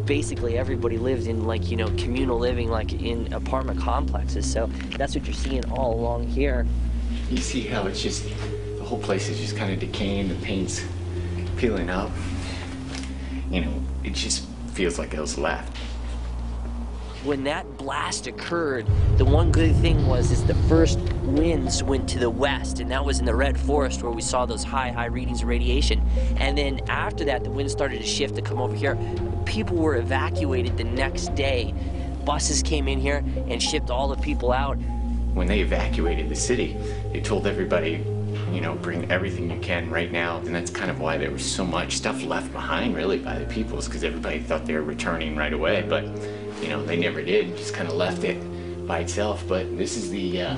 basically, 0.06 0.59
everybody 0.59 0.99
lived 0.99 1.26
in 1.26 1.47
like 1.47 1.71
you 1.71 1.76
know 1.76 1.88
communal 1.97 2.38
living, 2.38 2.71
like 2.71 2.92
in 2.92 3.32
apartment 3.32 3.80
complexes. 3.80 4.50
So 4.50 4.66
that's 4.97 5.14
what 5.14 5.25
you're 5.26 5.35
seeing 5.35 5.64
all 5.71 5.94
along 5.94 6.28
here. 6.28 6.66
You 7.30 7.38
see 7.38 7.62
how 7.62 7.87
it's 7.87 8.02
just, 8.02 8.25
the 8.25 8.85
whole 8.85 8.99
place 8.99 9.28
is 9.28 9.38
just 9.38 9.56
kind 9.56 9.73
of 9.73 9.80
decaying, 9.80 10.28
the 10.28 10.35
paint's 10.37 10.85
peeling 11.56 11.88
up. 11.90 12.11
You 13.50 13.62
know, 13.62 13.82
it 14.04 14.14
just 14.14 14.47
feels 14.73 14.99
like 14.99 15.14
it 15.14 15.21
was 15.21 15.38
left. 15.38 15.76
when 17.25 17.44
that 17.44 17.76
blast 17.76 18.26
occurred, 18.26 18.87
the 19.16 19.25
one 19.25 19.52
good 19.52 19.75
thing 19.76 20.06
was 20.06 20.32
is 20.32 20.44
the 20.44 20.54
first 20.68 20.99
winds 21.23 21.82
went 21.82 22.09
to 22.09 22.18
the 22.18 22.28
west, 22.30 22.80
and 22.80 22.90
that 22.90 23.04
was 23.04 23.21
in 23.21 23.25
the 23.25 23.35
red 23.35 23.59
forest 23.59 24.02
where 24.02 24.11
we 24.11 24.23
saw 24.23 24.44
those 24.44 24.64
high, 24.64 24.90
high 24.90 25.06
readings 25.06 25.42
of 25.42 25.49
radiation. 25.49 26.00
And 26.37 26.59
then 26.59 26.80
after 26.88 27.25
that, 27.26 27.44
the 27.44 27.50
wind 27.50 27.71
started 27.71 28.00
to 28.00 28.06
shift 28.06 28.35
to 28.37 28.42
come 28.42 28.59
over 28.59 28.75
here. 28.75 28.99
People 29.44 29.76
were 29.76 29.96
evacuated 29.96 30.76
the 30.76 30.84
next 30.84 31.34
day. 31.34 31.75
Buses 32.25 32.62
came 32.62 32.88
in 32.88 33.00
here 33.00 33.25
and 33.49 33.62
shipped 33.62 33.90
all 33.90 34.08
the 34.08 34.20
people 34.22 34.52
out. 34.52 34.76
When 35.34 35.46
they 35.46 35.61
evacuated 35.61 36.28
the 36.28 36.37
city, 36.37 36.76
they 37.12 37.20
told 37.20 37.46
everybody, 37.46 38.04
you 38.52 38.61
know, 38.61 38.75
bring 38.75 39.11
everything 39.11 39.50
you 39.50 39.58
can 39.61 39.90
right 39.90 40.12
now. 40.12 40.38
And 40.38 40.54
that's 40.54 40.70
kind 40.70 40.90
of 40.90 41.00
why 41.00 41.18
there 41.18 41.30
was 41.30 41.44
so 41.44 41.64
much 41.64 41.96
stuff 41.96 42.22
left 42.25 42.52
behind, 42.52 42.94
really, 42.94 43.18
by 43.18 43.38
the 43.38 43.46
peoples, 43.46 43.87
because 43.87 44.04
everybody 44.04 44.40
thought 44.40 44.66
they 44.66 44.75
were 44.75 44.82
returning 44.82 45.37
right 45.37 45.52
away. 45.52 45.84
But, 45.88 46.04
you 46.61 46.68
know, 46.68 46.84
they 46.84 46.96
never 46.96 47.22
did, 47.22 47.56
just 47.56 47.75
kind 47.75 47.88
of 47.88 47.94
left 47.94 48.25
it 48.25 48.38
by 48.87 49.00
itself. 49.00 49.42
But 49.49 49.76
this 49.76 49.96
is 49.96 50.11
the, 50.11 50.42
uh, 50.42 50.56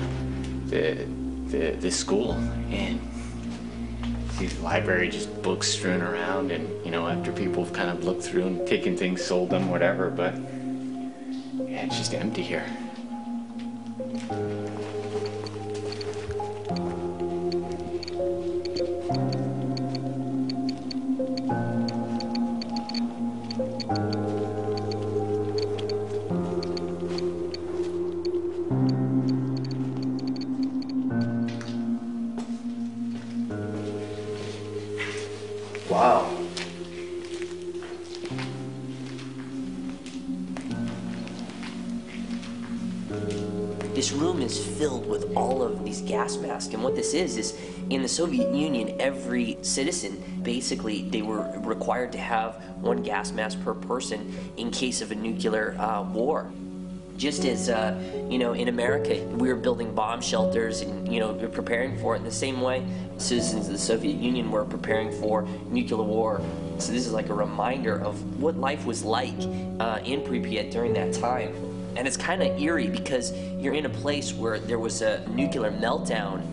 the, 0.67 1.05
the, 1.47 1.71
the 1.79 1.91
school. 1.91 2.33
And 2.69 2.99
see 4.35 4.47
the 4.47 4.61
library, 4.61 5.09
just 5.09 5.41
books 5.41 5.67
strewn 5.67 6.01
around. 6.01 6.51
And, 6.51 6.85
you 6.85 6.91
know, 6.91 7.07
after 7.07 7.31
people 7.31 7.63
have 7.63 7.73
kind 7.73 7.89
of 7.89 8.03
looked 8.03 8.23
through 8.23 8.45
and 8.45 8.67
taken 8.67 8.97
things, 8.97 9.23
sold 9.23 9.49
them, 9.49 9.69
whatever. 9.69 10.09
But, 10.09 10.35
yeah, 11.69 11.85
it's 11.85 11.97
just 11.97 12.13
empty 12.13 12.41
here. 12.41 12.65
Is, 47.15 47.37
is 47.37 47.57
in 47.89 48.01
the 48.01 48.07
Soviet 48.07 48.53
Union, 48.53 48.95
every 48.99 49.57
citizen 49.61 50.21
basically 50.43 51.09
they 51.09 51.21
were 51.21 51.51
required 51.59 52.11
to 52.11 52.17
have 52.17 52.55
one 52.81 53.01
gas 53.01 53.31
mask 53.31 53.61
per 53.63 53.73
person 53.73 54.33
in 54.57 54.71
case 54.71 55.01
of 55.01 55.11
a 55.11 55.15
nuclear 55.15 55.75
uh, 55.79 56.03
war. 56.03 56.51
Just 57.17 57.45
as 57.45 57.69
uh, 57.69 57.97
you 58.29 58.37
know, 58.37 58.53
in 58.53 58.67
America, 58.67 59.23
we 59.37 59.47
were 59.47 59.55
building 59.55 59.95
bomb 59.95 60.19
shelters 60.19 60.81
and 60.81 61.11
you 61.11 61.19
know 61.19 61.31
we're 61.31 61.47
preparing 61.47 61.97
for 61.97 62.15
it. 62.15 62.19
In 62.19 62.25
the 62.25 62.31
same 62.31 62.59
way, 62.59 62.85
citizens 63.17 63.67
of 63.67 63.71
the 63.71 63.79
Soviet 63.79 64.17
Union 64.17 64.51
were 64.51 64.65
preparing 64.65 65.11
for 65.21 65.47
nuclear 65.69 66.03
war. 66.03 66.41
So 66.77 66.91
this 66.91 67.07
is 67.07 67.13
like 67.13 67.29
a 67.29 67.33
reminder 67.33 68.01
of 68.01 68.41
what 68.41 68.57
life 68.57 68.85
was 68.85 69.03
like 69.05 69.39
uh, 69.79 69.99
in 70.03 70.21
Pripyat 70.21 70.71
during 70.71 70.93
that 70.93 71.13
time. 71.13 71.55
And 71.95 72.05
it's 72.05 72.17
kind 72.17 72.43
of 72.43 72.59
eerie 72.59 72.89
because 72.89 73.31
you're 73.57 73.73
in 73.73 73.85
a 73.85 73.89
place 73.89 74.33
where 74.33 74.59
there 74.59 74.79
was 74.79 75.01
a 75.01 75.25
nuclear 75.29 75.71
meltdown 75.71 76.43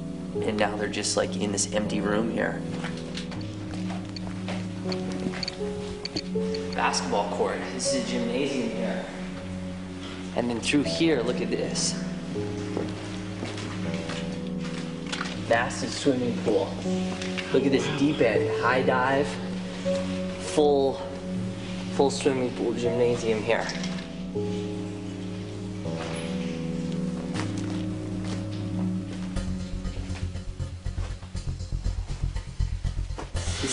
and 0.40 0.56
now 0.56 0.74
they're 0.76 0.88
just 0.88 1.16
like 1.16 1.36
in 1.36 1.52
this 1.52 1.72
empty 1.74 2.00
room 2.00 2.30
here. 2.30 2.60
Basketball 6.74 7.30
court. 7.36 7.58
This 7.74 7.94
is 7.94 8.06
a 8.06 8.10
gymnasium 8.10 8.70
here. 8.70 9.04
And 10.36 10.48
then 10.48 10.60
through 10.60 10.84
here, 10.84 11.20
look 11.20 11.40
at 11.40 11.50
this. 11.50 12.02
Massive 15.48 15.90
swimming 15.90 16.36
pool. 16.38 16.72
Look 17.52 17.66
at 17.66 17.72
this 17.72 17.86
deep 17.98 18.20
end, 18.20 18.48
high 18.62 18.82
dive, 18.82 19.28
full, 20.40 20.94
full 21.94 22.10
swimming 22.10 22.50
pool 22.56 22.72
gymnasium 22.72 23.42
here. 23.42 23.66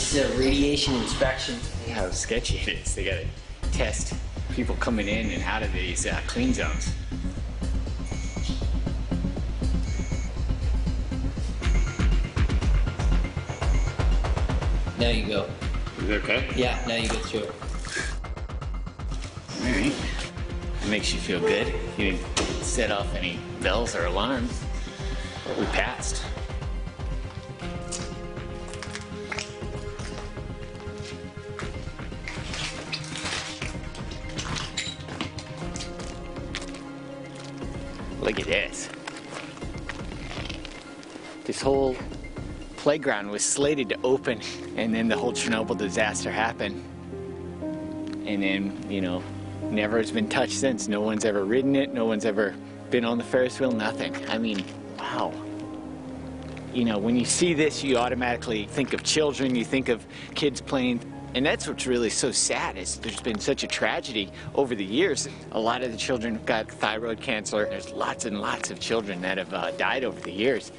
This 0.09 0.25
is 0.25 0.35
a 0.35 0.39
radiation 0.39 0.95
inspection. 0.95 1.59
How 1.91 2.09
sketchy 2.09 2.57
it 2.57 2.67
is. 2.79 2.95
They 2.95 3.03
gotta 3.03 3.27
test 3.71 4.15
people 4.55 4.75
coming 4.77 5.07
in 5.07 5.29
and 5.29 5.43
out 5.43 5.61
of 5.61 5.71
these 5.71 6.07
uh, 6.07 6.19
clean 6.25 6.51
zones. 6.51 6.91
Now 14.97 15.09
you 15.09 15.27
go. 15.27 15.47
Is 15.99 16.09
it 16.09 16.23
okay? 16.23 16.49
Yeah, 16.55 16.83
now 16.87 16.95
you 16.95 17.07
go 17.07 17.19
through. 17.19 17.45
All 19.63 19.71
right. 19.71 19.93
It 20.81 20.89
makes 20.89 21.13
you 21.13 21.19
feel 21.19 21.39
good. 21.39 21.67
You 21.99 22.13
didn't 22.13 22.63
set 22.63 22.89
off 22.89 23.13
any 23.13 23.39
bells 23.61 23.95
or 23.95 24.07
alarms. 24.07 24.59
We 25.59 25.65
passed. 25.65 26.23
This 41.59 41.65
whole 41.65 41.97
playground 42.77 43.29
was 43.29 43.43
slated 43.43 43.89
to 43.89 43.99
open, 44.01 44.39
and 44.77 44.95
then 44.95 45.09
the 45.09 45.17
whole 45.17 45.33
Chernobyl 45.33 45.77
disaster 45.77 46.31
happened. 46.31 46.81
And 48.25 48.41
then 48.41 48.85
you 48.89 49.01
know 49.01 49.21
never 49.63 49.97
has 49.97 50.09
been 50.09 50.29
touched 50.29 50.53
since. 50.53 50.87
No 50.87 51.01
one's 51.01 51.25
ever 51.25 51.43
ridden 51.43 51.75
it. 51.75 51.93
No 51.93 52.05
one's 52.05 52.23
ever 52.23 52.55
been 52.91 53.03
on 53.03 53.17
the 53.17 53.25
ferris 53.25 53.59
wheel. 53.59 53.73
Nothing. 53.73 54.15
I 54.29 54.37
mean 54.37 54.63
wow. 54.97 55.33
You 56.73 56.85
know 56.85 56.97
when 56.97 57.17
you 57.17 57.25
see 57.25 57.53
this 57.53 57.83
you 57.83 57.97
automatically 57.97 58.63
think 58.63 58.93
of 58.93 59.03
children. 59.03 59.53
You 59.53 59.65
think 59.65 59.89
of 59.89 60.07
kids 60.35 60.61
playing. 60.61 61.01
And 61.35 61.45
that's 61.45 61.67
what's 61.67 61.85
really 61.85 62.09
so 62.09 62.31
sad 62.31 62.77
is 62.77 62.95
there's 62.99 63.21
been 63.21 63.37
such 63.37 63.63
a 63.63 63.67
tragedy 63.67 64.31
over 64.55 64.75
the 64.75 64.85
years. 64.85 65.27
A 65.51 65.59
lot 65.59 65.83
of 65.83 65.91
the 65.91 65.97
children 65.97 66.39
got 66.45 66.71
thyroid 66.71 67.19
cancer 67.19 67.65
there's 67.65 67.91
lots 67.91 68.23
and 68.23 68.39
lots 68.39 68.71
of 68.71 68.79
children 68.79 69.19
that 69.23 69.37
have 69.37 69.53
uh, 69.53 69.71
died 69.71 70.05
over 70.05 70.21
the 70.21 70.31
years 70.31 70.71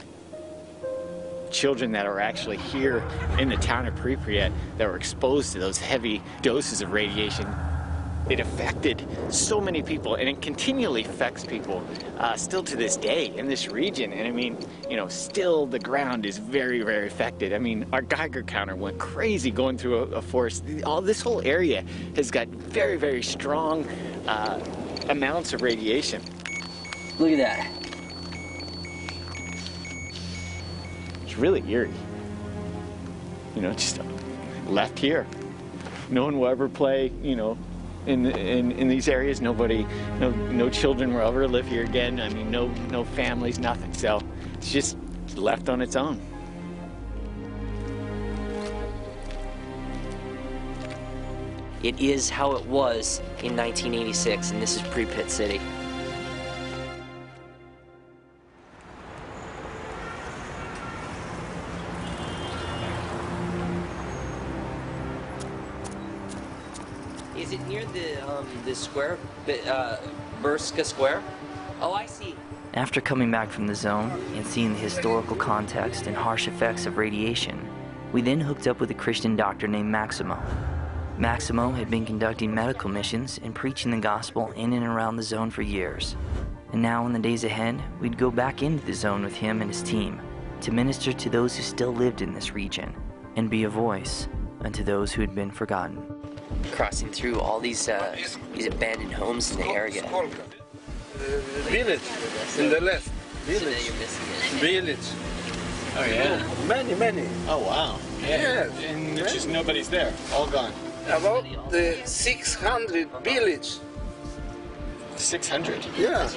children 1.51 1.93
that 1.93 2.07
are 2.07 2.21
actually 2.21 2.57
here 2.57 3.05
in 3.39 3.49
the 3.49 3.57
town 3.57 3.87
of 3.87 3.95
Pripyat 3.95 4.53
that 4.79 4.89
were 4.89 4.97
exposed 4.97 5.53
to 5.53 5.59
those 5.59 5.79
heavy 5.79 6.23
doses 6.43 6.83
of 6.83 6.93
radiation. 6.93 7.47
It 8.29 8.39
affected 8.39 9.05
so 9.31 9.61
many 9.61 9.83
people, 9.83 10.15
and 10.15 10.29
it 10.29 10.41
continually 10.41 11.05
affects 11.05 11.45
people 11.45 11.83
uh, 12.19 12.37
still 12.37 12.63
to 12.63 12.77
this 12.77 12.97
day 12.97 13.35
in 13.37 13.49
this 13.49 13.67
region. 13.69 14.13
And 14.13 14.29
I 14.29 14.31
mean, 14.31 14.57
you 14.89 14.97
know, 14.97 15.09
still 15.09 15.67
the 15.67 15.81
ground 15.81 16.25
is 16.27 16.39
very, 16.39 16.83
very 16.83 17.09
affected. 17.09 17.53
I 17.53 17.59
mean, 17.59 17.87
our 17.93 18.03
Geiger 18.03 18.43
counter 18.43 18.77
went 18.77 18.99
crazy 18.99 19.51
going 19.51 19.79
through 19.79 19.99
a, 19.99 20.03
a 20.19 20.23
forest. 20.23 20.65
All 20.85 21.01
this 21.03 21.21
whole 21.21 21.41
area 21.45 21.83
has 22.15 22.31
got 22.31 22.47
very, 22.49 22.97
very 22.97 23.23
strong 23.23 23.89
uh, 24.29 24.65
amounts 25.09 25.53
of 25.53 25.63
radiation. 25.63 26.23
Look 27.19 27.33
at 27.33 27.39
that. 27.39 27.80
Really 31.41 31.65
eerie. 31.71 31.91
You 33.57 33.63
know, 33.63 33.73
just 33.73 33.99
left 34.67 34.99
here. 34.99 35.27
No 36.11 36.25
one 36.25 36.39
will 36.39 36.49
ever 36.49 36.69
play, 36.69 37.11
you 37.23 37.35
know, 37.35 37.57
in, 38.07 38.27
in, 38.27 38.73
in 38.73 38.89
these 38.89 39.09
areas. 39.09 39.41
Nobody, 39.41 39.87
no, 40.19 40.31
no 40.31 40.69
children 40.69 41.15
will 41.15 41.27
ever 41.27 41.49
live 41.49 41.67
here 41.67 41.85
again. 41.85 42.21
I 42.21 42.29
mean, 42.29 42.51
no, 42.51 42.69
no 42.91 43.05
families, 43.05 43.59
nothing. 43.59 43.93
So 43.95 44.21
it's 44.55 44.71
just 44.71 44.99
left 45.35 45.71
on 45.71 45.81
its 45.81 45.97
own. 45.97 46.21
It 51.83 51.99
is 51.99 52.29
how 52.29 52.53
it 52.53 52.67
was 52.67 53.21
in 53.43 53.57
1986, 53.57 54.51
and 54.51 54.61
this 54.61 54.77
is 54.77 54.83
Pripyat 54.83 55.31
City. 55.31 55.59
Um, 68.41 68.75
square, 68.75 69.19
uh, 69.67 69.97
Burska 70.43 70.85
Square? 70.85 71.23
Oh, 71.81 71.93
I 71.93 72.07
see. 72.07 72.35
After 72.75 73.01
coming 73.01 73.31
back 73.31 73.51
from 73.51 73.67
the 73.67 73.75
zone 73.75 74.11
and 74.35 74.47
seeing 74.47 74.73
the 74.73 74.79
historical 74.79 75.37
context 75.37 76.07
and 76.07 76.17
harsh 76.17 76.47
effects 76.47 76.87
of 76.87 76.99
radiation, 76.99 77.69
we 78.13 78.23
then 78.23 78.41
hooked 78.41 78.67
up 78.67 78.81
with 78.81 78.91
a 78.91 78.95
Christian 78.95 79.37
doctor 79.37 79.67
named 79.67 79.91
Maximo. 79.91 80.41
Maximo 81.19 81.71
had 81.71 81.91
been 81.91 82.07
conducting 82.07 82.55
medical 82.55 82.89
missions 82.89 83.41
and 83.43 83.55
preaching 83.55 83.91
the 83.91 83.99
gospel 83.99 84.53
in 84.53 84.73
and 84.73 84.87
around 84.87 85.17
the 85.17 85.23
zone 85.23 85.51
for 85.51 85.63
years. 85.63 86.17
And 86.73 86.81
now, 86.81 87.05
in 87.07 87.13
the 87.13 87.19
days 87.19 87.45
ahead, 87.45 87.83
we'd 88.01 88.17
go 88.17 88.31
back 88.31 88.63
into 88.63 88.85
the 88.87 88.95
zone 88.95 89.25
with 89.25 89.35
him 89.35 89.61
and 89.61 89.71
his 89.71 89.83
team 89.83 90.21
to 90.61 90.73
minister 90.73 91.13
to 91.13 91.31
those 91.31 91.57
who 91.57 91.63
still 91.63 91.93
lived 91.93 92.23
in 92.23 92.33
this 92.33 92.53
region 92.53 92.95
and 93.37 93.51
be 93.51 93.65
a 93.65 93.69
voice 93.69 94.29
unto 94.63 94.85
those 94.85 95.13
who 95.13 95.21
had 95.21 95.35
been 95.35 95.51
forgotten. 95.51 96.21
Crossing 96.73 97.11
through 97.11 97.41
all 97.41 97.61
these 97.61 97.89
uh, 97.89 98.17
these 98.55 98.67
abandoned 98.67 99.13
homes 99.13 99.51
in 99.53 99.59
the 99.59 99.67
area. 99.67 100.03
village 101.69 102.01
in 102.59 102.71
the 102.71 102.81
left. 102.81 103.09
Village. 103.45 103.85
you're 103.85 103.95
missing. 103.95 104.59
Village. 104.59 105.07
Oh 105.97 106.05
yeah. 106.05 106.67
Many, 106.67 106.95
many. 106.95 107.27
Oh 107.49 107.59
wow. 107.59 107.99
yeah. 108.23 108.71
And 108.83 109.17
there's 109.17 109.33
just 109.33 109.49
nobody's 109.49 109.89
there. 109.89 110.13
All 110.33 110.47
gone. 110.47 110.73
About 111.07 111.45
the 111.71 111.99
600 112.05 113.09
village. 113.25 113.79
600. 115.17 115.87
Yeah. 115.99 116.31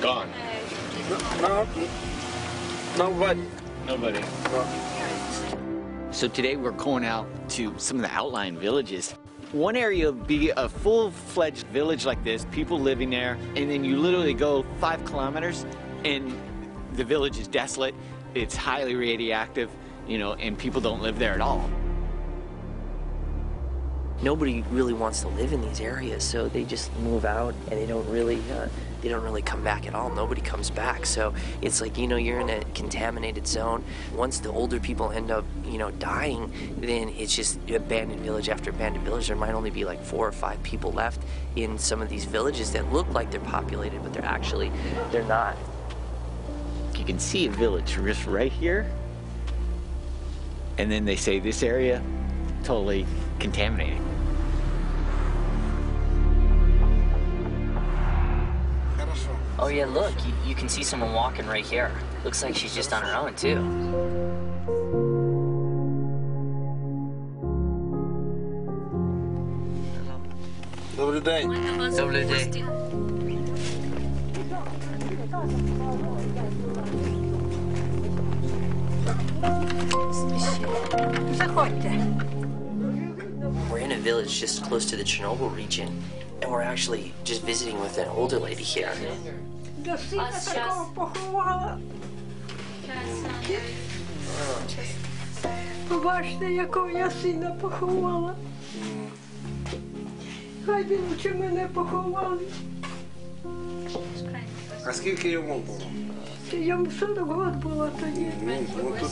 Gone. 0.00 0.30
No, 1.40 1.66
nobody. 2.96 3.44
Nobody. 3.86 4.22
So 6.10 6.28
today 6.28 6.56
we're 6.56 6.72
going 6.72 7.04
out 7.04 7.26
to 7.50 7.74
some 7.78 7.96
of 7.96 8.02
the 8.02 8.12
outlying 8.12 8.58
villages. 8.58 9.14
One 9.52 9.76
area 9.76 10.12
would 10.12 10.26
be 10.26 10.50
a 10.50 10.68
full-fledged 10.68 11.66
village 11.68 12.04
like 12.04 12.22
this, 12.22 12.44
people 12.52 12.78
living 12.78 13.08
there, 13.08 13.38
and 13.56 13.70
then 13.70 13.82
you 13.82 13.96
literally 13.96 14.34
go 14.34 14.62
five 14.78 15.02
kilometers 15.06 15.64
and 16.04 16.38
the 16.92 17.04
village 17.04 17.38
is 17.38 17.48
desolate, 17.48 17.94
it's 18.34 18.54
highly 18.54 18.94
radioactive, 18.94 19.70
you 20.06 20.18
know, 20.18 20.34
and 20.34 20.58
people 20.58 20.82
don't 20.82 21.00
live 21.00 21.18
there 21.18 21.32
at 21.32 21.40
all. 21.40 21.70
Nobody 24.22 24.62
really 24.70 24.92
wants 24.92 25.20
to 25.22 25.28
live 25.28 25.52
in 25.52 25.60
these 25.60 25.80
areas, 25.80 26.24
so 26.24 26.48
they 26.48 26.64
just 26.64 26.94
move 26.98 27.24
out 27.24 27.54
and 27.70 27.80
they 27.80 27.86
don't 27.86 28.08
really 28.08 28.40
uh, 28.52 28.68
they 29.00 29.08
don't 29.08 29.22
really 29.22 29.42
come 29.42 29.62
back 29.62 29.86
at 29.86 29.94
all. 29.94 30.10
Nobody 30.10 30.40
comes 30.40 30.70
back, 30.70 31.06
so 31.06 31.32
it's 31.62 31.80
like 31.80 31.96
you 31.96 32.08
know 32.08 32.16
you're 32.16 32.40
in 32.40 32.50
a 32.50 32.64
contaminated 32.74 33.46
zone. 33.46 33.84
Once 34.14 34.40
the 34.40 34.50
older 34.50 34.80
people 34.80 35.10
end 35.10 35.30
up 35.30 35.44
you 35.64 35.78
know 35.78 35.90
dying, 35.92 36.52
then 36.78 37.08
it's 37.10 37.34
just 37.34 37.58
abandoned 37.70 38.20
village 38.20 38.48
after 38.48 38.70
abandoned 38.70 39.04
village. 39.04 39.28
There 39.28 39.36
might 39.36 39.54
only 39.54 39.70
be 39.70 39.84
like 39.84 40.02
four 40.02 40.26
or 40.26 40.32
five 40.32 40.62
people 40.62 40.92
left 40.92 41.22
in 41.56 41.78
some 41.78 42.02
of 42.02 42.08
these 42.08 42.24
villages 42.24 42.72
that 42.72 42.92
look 42.92 43.08
like 43.12 43.30
they're 43.30 43.40
populated, 43.40 44.02
but 44.02 44.12
they're 44.12 44.24
actually 44.24 44.72
they're 45.10 45.24
not. 45.24 45.56
You 46.96 47.04
can 47.04 47.20
see 47.20 47.46
a 47.46 47.50
village 47.50 47.94
just 48.04 48.26
right 48.26 48.50
here, 48.50 48.90
and 50.78 50.90
then 50.90 51.04
they 51.04 51.14
say 51.14 51.38
this 51.38 51.62
area 51.62 52.02
totally 52.64 53.06
contaminated. 53.38 54.07
Oh 59.59 59.67
yeah, 59.67 59.85
look, 59.85 60.13
you, 60.25 60.33
you 60.45 60.55
can 60.55 60.67
see 60.67 60.83
someone 60.83 61.13
walking 61.13 61.45
right 61.47 61.65
here. 61.65 61.91
Looks 62.23 62.43
like 62.43 62.55
she's 62.55 62.73
just 62.73 62.93
on 62.93 63.03
her 63.03 63.15
own 63.15 63.35
too. 63.35 63.59
Добрий 70.95 71.21
день. 71.21 71.49
Добрий 71.97 72.25
день. 72.25 72.63
Заходьте. 81.33 81.91
We're 83.69 83.79
in 83.79 83.91
a 83.91 83.97
village 83.97 84.39
just 84.39 84.63
close 84.63 84.85
to 84.85 84.95
the 84.95 85.03
Chernobyl 85.03 85.53
region, 85.55 85.89
and 86.41 86.51
we're 86.51 86.61
actually 86.61 87.11
just 87.23 87.41
visiting 87.43 87.79
with 87.79 87.97
an 87.97 88.07
older 88.09 88.39
lady 88.39 88.63
here. 88.63 88.93
До 89.84 89.96
сина 89.98 90.30
такого 90.54 90.86
поховала. 90.94 91.78
Побачите, 95.88 96.52
якого 96.52 96.90
я 96.90 97.10
сина 97.10 97.50
поховала. 97.60 98.34
Хай 100.66 100.84
він 100.84 100.98
лучше 101.10 101.34
мене 101.34 101.68
поховали. 101.74 102.38
А 104.84 104.92
скільки 104.92 105.28
йому 105.28 105.58
було? 105.58 105.80
Йому 106.52 106.90
40 106.90 107.18
років 107.18 107.54
було 107.62 107.88
тоді. 108.00 108.26
Ну, 108.42 108.52
ну 108.82 108.94
тут 109.00 109.10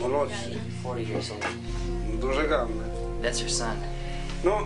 молодший. 0.00 0.58
40 0.82 0.98
years 0.98 1.32
old. 1.32 2.20
Дуже 2.20 2.46
гарно. 2.46 2.82
That's 3.22 3.44
her 3.44 3.48
son. 3.50 3.74
Ну, 4.44 4.60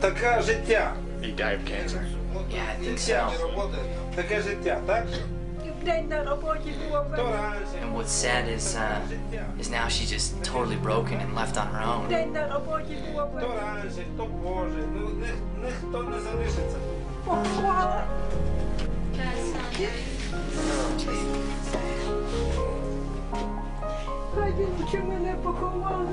таке 0.00 0.42
життя. 0.42 0.94
He 1.20 1.34
died 1.36 1.58
of 1.58 1.64
cancer. 1.70 2.02
Yeah, 2.49 2.57
I 2.71 2.83
think 2.85 2.97
Життя 2.97 3.29
so. 3.29 3.37
не 3.37 3.43
роботи. 3.51 3.77
Таке 4.15 4.41
життя, 4.41 4.81
так? 4.85 5.05
І 5.65 5.69
вдень 5.81 6.07
на 6.07 6.23
роботі 6.23 6.73
було 6.87 6.99
То 6.99 7.05
вдень 7.13 7.25
раніше. 7.33 7.77
And 7.85 7.95
what's 7.97 8.25
sad 8.25 8.47
is, 8.57 8.75
uh, 8.77 9.61
is 9.61 9.69
now 9.71 9.85
she's 9.89 10.11
just 10.17 10.29
totally 10.53 10.77
broken 10.83 11.17
and 11.23 11.33
left 11.39 11.55
on 11.61 11.67
her 11.75 11.85
own. 11.93 12.31
на 12.33 12.47
роботі 12.53 12.97
було 13.11 13.27
Хто 13.37 13.37
вдень. 13.47 13.49
раніше, 13.61 14.01
хто 14.15 14.25
позже. 14.25 14.83
Ну, 14.95 15.09
ні- 15.09 15.63
ніхто 15.65 16.03
не 16.03 16.19
залишиться. 16.19 16.77
Поховала. 17.25 18.03
Хай 24.35 24.53
він 24.59 24.67
лучше 24.79 24.97
мене 24.97 25.35
поховали. 25.43 26.07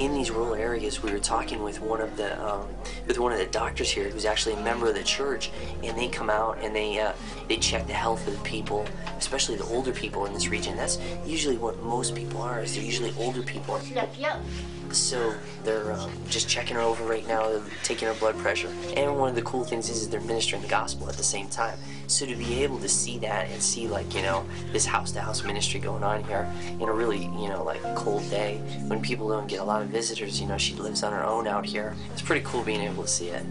In 0.00 0.14
these 0.14 0.30
rural 0.30 0.54
areas, 0.54 1.02
we 1.02 1.12
were 1.12 1.18
talking 1.18 1.62
with 1.62 1.82
one 1.82 2.00
of 2.00 2.16
the 2.16 2.42
um, 2.42 2.66
with 3.06 3.18
one 3.18 3.32
of 3.32 3.38
the 3.38 3.44
doctors 3.44 3.90
here, 3.90 4.08
who's 4.08 4.24
actually 4.24 4.54
a 4.54 4.60
member 4.62 4.88
of 4.88 4.94
the 4.94 5.04
church, 5.04 5.50
and 5.84 5.94
they 5.94 6.08
come 6.08 6.30
out 6.30 6.56
and 6.62 6.74
they 6.74 6.98
uh, 6.98 7.12
they 7.48 7.58
check 7.58 7.86
the 7.86 7.92
health 7.92 8.26
of 8.26 8.32
the 8.32 8.42
people, 8.42 8.86
especially 9.18 9.56
the 9.56 9.64
older 9.64 9.92
people 9.92 10.24
in 10.24 10.32
this 10.32 10.48
region. 10.48 10.74
That's 10.74 10.98
usually 11.26 11.58
what 11.58 11.82
most 11.82 12.14
people 12.14 12.40
are. 12.40 12.62
Is 12.62 12.74
they're 12.74 12.82
usually 12.82 13.12
older 13.18 13.42
people. 13.42 13.78
So 14.90 15.34
they're 15.64 15.92
um, 15.92 16.10
just 16.30 16.48
checking 16.48 16.76
her 16.76 16.82
over 16.82 17.04
right 17.04 17.28
now, 17.28 17.60
taking 17.84 18.08
her 18.08 18.14
blood 18.14 18.38
pressure. 18.38 18.72
And 18.96 19.18
one 19.18 19.28
of 19.28 19.34
the 19.34 19.42
cool 19.42 19.64
things 19.64 19.90
is, 19.90 19.98
is 19.98 20.08
they're 20.08 20.20
ministering 20.22 20.62
the 20.62 20.68
gospel 20.68 21.10
at 21.10 21.16
the 21.16 21.22
same 21.22 21.48
time. 21.48 21.78
So 22.10 22.26
to 22.26 22.34
be 22.34 22.64
able 22.64 22.80
to 22.80 22.88
see 22.88 23.18
that 23.18 23.48
and 23.50 23.62
see 23.62 23.86
like 23.86 24.12
you 24.16 24.22
know 24.22 24.44
this 24.72 24.84
house 24.84 25.12
to 25.12 25.20
house 25.20 25.44
ministry 25.44 25.78
going 25.78 26.02
on 26.02 26.24
here 26.24 26.52
in 26.68 26.82
a 26.82 26.92
really 26.92 27.18
you 27.20 27.48
know 27.48 27.62
like 27.64 27.80
cold 27.94 28.28
day 28.28 28.56
when 28.88 29.00
people 29.00 29.28
don't 29.28 29.46
get 29.46 29.60
a 29.60 29.64
lot 29.64 29.80
of 29.80 29.88
visitors, 29.88 30.40
you 30.40 30.48
know 30.48 30.58
she 30.58 30.74
lives 30.74 31.04
on 31.04 31.12
her 31.12 31.22
own 31.22 31.46
out 31.46 31.64
here. 31.64 31.94
It's 32.12 32.20
pretty 32.20 32.44
cool 32.44 32.64
being 32.64 32.80
able 32.80 33.04
to 33.04 33.08
see 33.08 33.28
it. 33.28 33.44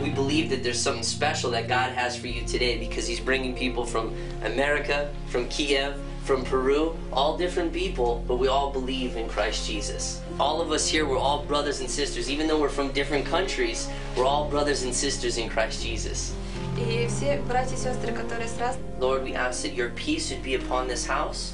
We 0.00 0.10
believe 0.10 0.50
that 0.50 0.62
there's 0.62 0.80
something 0.80 1.02
special 1.02 1.50
that 1.50 1.66
God 1.66 1.90
has 1.90 2.16
for 2.16 2.28
you 2.28 2.46
today 2.46 2.78
because 2.78 3.08
He's 3.08 3.20
bringing 3.20 3.52
people 3.56 3.84
from 3.84 4.14
America, 4.44 5.12
from 5.26 5.48
Kiev, 5.48 6.00
from 6.25 6.43
Peru, 6.43 6.95
all 7.11 7.35
different 7.37 7.73
people, 7.73 8.23
but 8.27 8.37
we 8.37 8.47
all 8.47 8.71
believe 8.71 9.15
in 9.17 9.27
Christ 9.27 9.67
Jesus. 9.67 10.21
All 10.39 10.61
of 10.61 10.71
us 10.71 10.87
here, 10.87 11.05
we're 11.05 11.17
all 11.17 11.43
brothers 11.43 11.79
and 11.81 11.89
sisters. 11.89 12.29
Even 12.29 12.47
though 12.47 12.59
we're 12.59 12.69
from 12.69 12.91
different 12.91 13.25
countries, 13.25 13.89
we're 14.15 14.25
all 14.25 14.47
brothers 14.49 14.83
and 14.83 14.93
sisters 14.93 15.37
in 15.37 15.49
Christ 15.49 15.81
Jesus. 15.83 16.33
И 16.77 17.07
все 17.07 17.41
братья 17.47 17.75
и 17.75 17.77
сестры, 17.77 18.13
которые 18.13 18.47
с 18.47 18.57
раз, 18.59 18.77
Lord, 18.99 19.23
we 19.23 19.33
ask 19.33 19.63
that 19.63 19.73
your 19.73 19.89
peace 19.89 20.31
would 20.31 20.41
be 20.43 20.55
upon 20.55 20.87
this 20.87 21.05
house, 21.05 21.53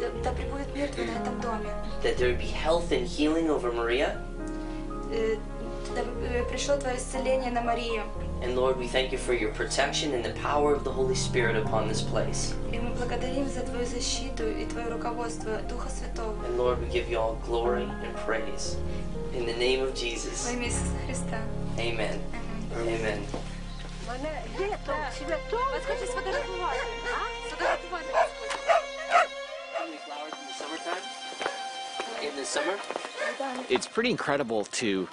да, 0.00 0.08
да 0.22 0.32
пребудет 0.32 0.74
мир 0.74 0.88
Твой 0.88 1.06
на 1.06 1.18
этом 1.18 1.40
доме. 1.40 1.70
that 2.02 2.16
there 2.16 2.28
would 2.28 2.38
be 2.38 2.46
health 2.46 2.90
and 2.92 3.06
healing 3.06 3.50
over 3.50 3.70
Maria. 3.72 4.22
Э, 5.12 5.36
Да 5.94 6.02
э, 6.02 6.44
пришло 6.50 6.76
Твое 6.76 6.96
исцеление 6.96 7.50
на 7.50 7.60
Марию. 7.60 8.02
And 8.42 8.54
Lord, 8.54 8.78
we 8.78 8.86
thank 8.86 9.12
you 9.12 9.18
for 9.18 9.32
your 9.32 9.50
protection 9.52 10.14
and 10.14 10.24
the 10.24 10.34
power 10.40 10.74
of 10.74 10.84
the 10.84 10.92
Holy 10.92 11.14
Spirit 11.14 11.56
upon 11.56 11.88
this 11.88 12.02
place. 12.02 12.54
И 12.72 12.78
мы 12.78 12.90
благодарим 12.90 13.48
за 13.48 13.62
Твою 13.62 13.86
защиту 13.86 14.48
и 14.48 14.66
Твое 14.66 14.88
руководство 14.88 15.58
Духа 15.68 15.88
Святого. 15.88 16.44
And 16.44 16.58
Lord, 16.58 16.78
we 16.80 16.86
give 16.88 17.08
you 17.08 17.18
all 17.18 17.36
glory 17.46 17.84
and 17.84 18.14
praise. 18.24 18.76
In 19.34 19.46
the 19.46 19.54
name 19.54 19.82
of 19.82 19.90
Во 19.90 19.96
Jesus. 19.96 20.50
имя 20.52 20.66
Иисуса 20.66 20.96
Христа. 21.06 21.40
Amen. 21.78 22.20
Amen. 22.76 23.20
Мене 24.08 24.42
діток 24.58 24.96
святого. 25.18 25.62
Вас 25.72 25.82
хочу 25.86 26.06
сфотографувати. 26.06 26.80
Сфотографувати. 27.48 28.06
flowers 30.06 30.32
in 30.40 30.46
the 30.46 30.54
summertime? 30.54 31.02
In 32.22 32.36
the 32.36 32.44
summer? 32.44 32.78
It's 33.68 33.86
pretty 33.86 34.10
incredible 34.10 34.64
to 34.64 35.08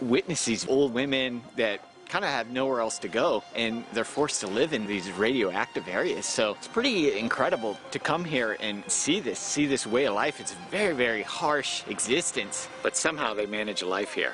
witness 0.00 0.44
these 0.44 0.66
old 0.66 0.94
women 0.94 1.42
that 1.56 1.80
kind 2.09 2.23
of 2.23 2.31
have 2.31 2.49
nowhere 2.51 2.81
else 2.81 2.99
to 2.99 3.07
go 3.07 3.43
and 3.55 3.83
they're 3.93 4.03
forced 4.03 4.41
to 4.41 4.47
live 4.47 4.73
in 4.73 4.85
these 4.87 5.11
radioactive 5.11 5.87
areas. 5.87 6.25
So 6.25 6.51
it's 6.51 6.67
pretty 6.67 7.17
incredible 7.17 7.77
to 7.91 7.99
come 7.99 8.23
here 8.23 8.57
and 8.59 8.83
see 8.89 9.19
this, 9.19 9.39
see 9.39 9.65
this 9.65 9.85
way 9.85 10.05
of 10.05 10.13
life. 10.13 10.39
It's 10.39 10.53
a 10.53 10.69
very, 10.71 10.93
very 10.93 11.23
harsh 11.23 11.83
existence, 11.87 12.67
but 12.83 12.95
somehow 12.95 13.33
they 13.33 13.45
manage 13.45 13.81
a 13.81 13.87
life 13.87 14.13
here. 14.13 14.33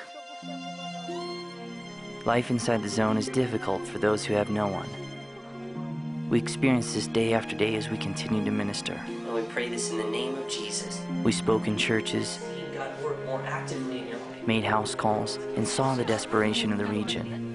Life 2.26 2.52
inside 2.52 2.84
the 2.84 2.90
zone 2.90 3.18
is 3.18 3.28
difficult 3.28 3.88
for 3.88 3.98
those 3.98 4.24
who 4.26 4.34
have 4.36 4.50
no 4.50 4.68
one. 4.68 4.90
We 6.30 6.40
experience 6.40 6.94
this 6.94 7.08
day 7.08 7.34
after 7.34 7.56
day 7.56 7.76
as 7.76 7.90
we 7.90 7.98
continue 7.98 8.46
to 8.46 8.52
minister. 8.52 8.94
And 8.94 9.34
we 9.34 9.42
pray 9.44 9.70
this 9.70 9.90
in 9.90 9.98
the 9.98 10.10
name 10.10 10.38
of 10.38 10.48
Jesus. 10.48 11.02
We 11.24 11.32
spoke 11.32 11.68
in 11.68 11.78
churches, 11.78 12.40
God 12.74 13.26
more 13.26 13.42
actively 13.44 14.00
in 14.00 14.08
your 14.08 14.18
life, 14.18 14.48
made 14.48 14.64
house 14.64 14.96
calls, 14.96 15.38
and 15.56 15.68
saw 15.68 15.96
the 15.96 16.06
desperation 16.06 16.72
of 16.72 16.78
the 16.78 16.86
region. 16.86 17.51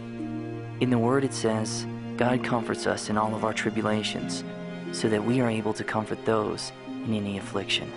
In 0.79 0.91
the 0.91 0.99
Word 0.99 1.25
it 1.25 1.33
says, 1.33 1.87
God 2.19 2.45
comforts 2.45 2.87
us 2.87 3.09
in 3.09 3.17
all 3.17 3.35
of 3.35 3.45
our 3.45 3.55
tribulations, 3.55 4.45
so 4.93 5.09
that 5.09 5.25
we 5.25 5.41
are 5.41 5.49
able 5.49 5.73
to 5.73 5.83
comfort 5.83 6.23
those 6.27 6.71
in 6.87 7.15
any 7.15 7.39
affliction. 7.39 7.91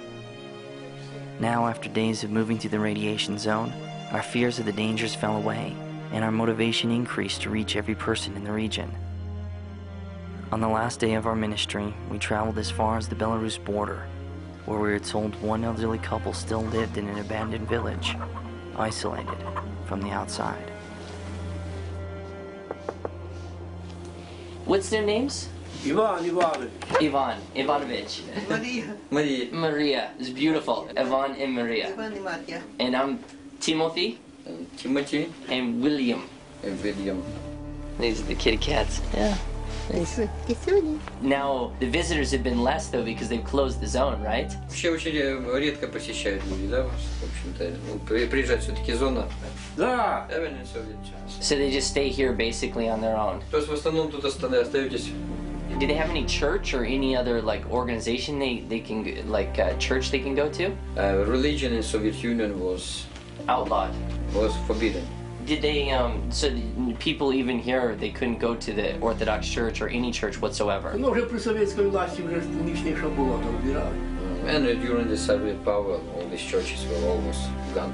Now, 1.42 1.68
after 1.68 1.90
days 1.90 2.24
of 2.24 2.32
moving 2.32 2.58
through 2.58 2.70
the 2.70 2.80
radiation 2.80 3.38
zone, 3.38 3.74
our 4.12 4.24
fears 4.24 4.60
of 4.60 4.66
the 4.66 4.72
dangers 4.72 5.14
fell 5.14 5.36
away, 5.36 5.76
and 6.14 6.24
our 6.24 6.32
motivation 6.32 6.90
increased 6.90 7.42
to 7.42 7.50
reach 7.50 7.76
every 7.76 7.96
person 7.96 8.36
in 8.38 8.46
the 8.46 8.52
region. 8.52 8.90
On 10.54 10.62
the 10.62 10.68
last 10.68 11.02
day 11.02 11.16
of 11.16 11.28
our 11.28 11.36
ministry, 11.36 11.94
we 12.10 12.18
traveled 12.18 12.58
as 12.58 12.72
far 12.72 12.98
as 12.98 13.10
the 13.10 13.16
Belarus 13.16 13.62
border, 13.64 14.08
where 14.66 14.80
we 14.80 14.90
were 14.90 15.00
told 15.00 15.36
one 15.42 15.66
elderly 15.66 16.00
couple 16.00 16.32
still 16.32 16.64
lived 16.64 16.98
in 16.98 17.10
an 17.10 17.20
abandoned 17.20 17.68
village, 17.68 18.16
isolated 18.78 19.38
from 19.86 20.02
the 20.02 20.12
outside. 20.12 20.72
What's 24.70 24.92
their 24.92 25.02
names? 25.02 25.50
Ivan 25.84 26.26
Ivanovich. 26.26 26.70
Ivan 27.02 27.42
Ivanovich. 27.56 28.22
Maria. 28.48 28.96
Maria. 29.10 29.52
Maria 29.52 30.12
it's 30.20 30.30
beautiful. 30.30 30.88
Ivan 30.96 31.34
and 31.42 31.54
Maria. 31.56 31.88
Ivan 31.90 32.14
and 32.14 32.24
Maria. 32.24 32.62
And 32.78 32.96
I'm 32.96 33.18
Timothy. 33.60 34.20
And 34.46 34.68
Timothy. 34.78 35.34
And 35.50 35.82
William. 35.82 36.30
And 36.62 36.80
William. 36.84 37.24
These 38.00 38.22
are 38.22 38.26
the 38.26 38.36
kitty 38.36 38.58
cats. 38.58 39.02
Yeah. 39.16 39.36
Now, 41.23 41.73
the 41.81 41.87
visitors 41.87 42.31
have 42.33 42.43
been 42.43 42.63
less 42.63 42.89
though 42.89 43.05
because 43.05 43.29
they've 43.29 43.45
closed 43.45 43.81
the 43.81 43.87
zone, 43.87 44.23
right? 44.23 44.51
Вообще 44.69 44.91
очень 44.91 45.15
э, 45.17 45.59
редко 45.59 45.87
посещают 45.89 46.43
люди, 46.47 46.67
да, 46.69 46.83
вас, 46.85 46.93
в 47.21 47.25
общем-то. 47.25 47.77
Ну, 47.93 47.99
при- 48.07 48.27
приезжать 48.27 48.63
все-таки 48.63 48.93
зона. 48.93 49.27
Да. 49.77 50.27
Правильно, 50.29 50.59
Совет 50.65 50.97
час. 51.05 51.39
So 51.41 51.57
they 51.57 51.71
just 51.71 51.89
stay 51.89 52.09
here 52.11 52.33
basically 52.33 52.89
on 52.89 53.01
their 53.01 53.17
own. 53.17 53.43
То 53.51 53.59
есть 53.59 53.69
в 53.69 53.75
основном 53.75 54.11
тут 54.11 54.25
оста- 54.25 54.49
остаетесь. 54.61 55.11
Do 55.81 55.87
they 55.89 55.95
have 55.97 56.11
any 56.11 56.25
church 56.27 56.73
or 56.73 56.85
any 56.85 57.17
other 57.17 57.43
like 57.43 57.69
organization 57.71 58.39
they, 58.39 58.63
they 58.69 58.79
can 58.81 59.03
g- 59.03 59.23
like 59.23 59.59
uh, 59.59 59.77
church 59.79 60.11
they 60.13 60.21
can 60.21 60.35
go 60.35 60.49
to? 60.51 60.71
Uh, 60.97 61.25
religion 61.27 61.73
in 61.73 61.83
Soviet 61.83 62.23
Union 62.23 62.61
was 62.61 63.07
Outlawed. 63.49 63.91
was 64.35 64.53
forbidden. 64.67 65.03
Did 65.49 65.61
they 65.61 65.91
um 65.91 66.31
so 66.31 66.49
the 66.49 66.95
people 66.99 67.35
even 67.35 67.59
here 67.59 67.95
they 67.97 68.11
couldn't 68.11 68.39
go 68.39 68.55
to 68.55 68.73
the 68.73 68.99
Orthodox 69.01 69.47
church 69.47 69.83
or 69.83 69.89
any 69.89 70.11
church 70.11 70.41
whatsoever? 70.41 70.95
Ну, 70.99 71.11
вже 71.11 71.23
при 71.23 71.39
совєтській 71.39 71.83
власті 71.83 72.23
вже 72.23 72.43
нічніше 72.65 73.09
було, 73.17 73.41
то 73.45 73.49
вбирали. 73.59 73.95
And 74.47 74.67
uh, 74.67 74.75
during 74.75 75.09
the 75.09 75.17
Soviet 75.17 75.65
power, 75.65 75.95
all 76.15 76.27
these 76.31 76.43
churches 76.53 76.81
were 76.89 77.09
almost 77.13 77.43
gone. 77.75 77.93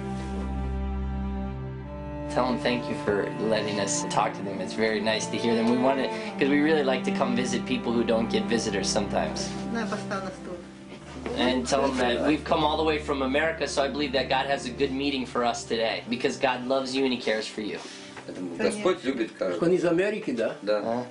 Tell 2.30 2.46
them 2.46 2.58
thank 2.58 2.88
you 2.88 2.96
for 3.04 3.28
letting 3.40 3.80
us 3.80 4.04
talk 4.08 4.32
to 4.38 4.42
them. 4.42 4.60
It's 4.60 4.74
very 4.74 5.00
nice 5.00 5.26
to 5.26 5.36
hear 5.36 5.54
them. 5.56 5.66
We 5.70 5.78
want 5.78 5.98
to 5.98 6.08
because 6.32 6.48
we 6.48 6.60
really 6.60 6.84
like 6.84 7.02
to 7.04 7.12
come 7.12 7.34
visit 7.34 7.66
people 7.66 7.92
who 7.92 8.04
don't 8.04 8.30
get 8.30 8.44
visitors 8.44 8.88
sometimes. 8.88 9.48
and 11.36 11.66
tell 11.66 11.82
them 11.82 11.96
that 11.98 12.26
we've 12.26 12.44
come 12.44 12.64
all 12.64 12.76
the 12.76 12.84
way 12.84 12.98
from 12.98 13.22
America, 13.22 13.66
so 13.66 13.82
I 13.82 13.88
believe 13.88 14.12
that 14.12 14.28
God 14.28 14.46
has 14.46 14.66
a 14.66 14.70
good 14.70 14.92
meeting 14.92 15.26
for 15.26 15.44
us 15.44 15.64
today 15.64 16.02
because 16.08 16.36
God 16.36 16.66
loves 16.66 16.94
you 16.94 17.04
and 17.04 17.12
He 17.12 17.20
cares 17.20 17.46
for 17.46 17.60
you. 17.60 17.78
Поэтому 18.26 18.56
Господь 18.56 19.04
любит 19.04 19.32
каждого. 19.32 19.64
Он 19.64 19.72
из 19.72 19.84
Америки, 19.84 20.32
да? 20.32 20.56
Да. 20.62 21.06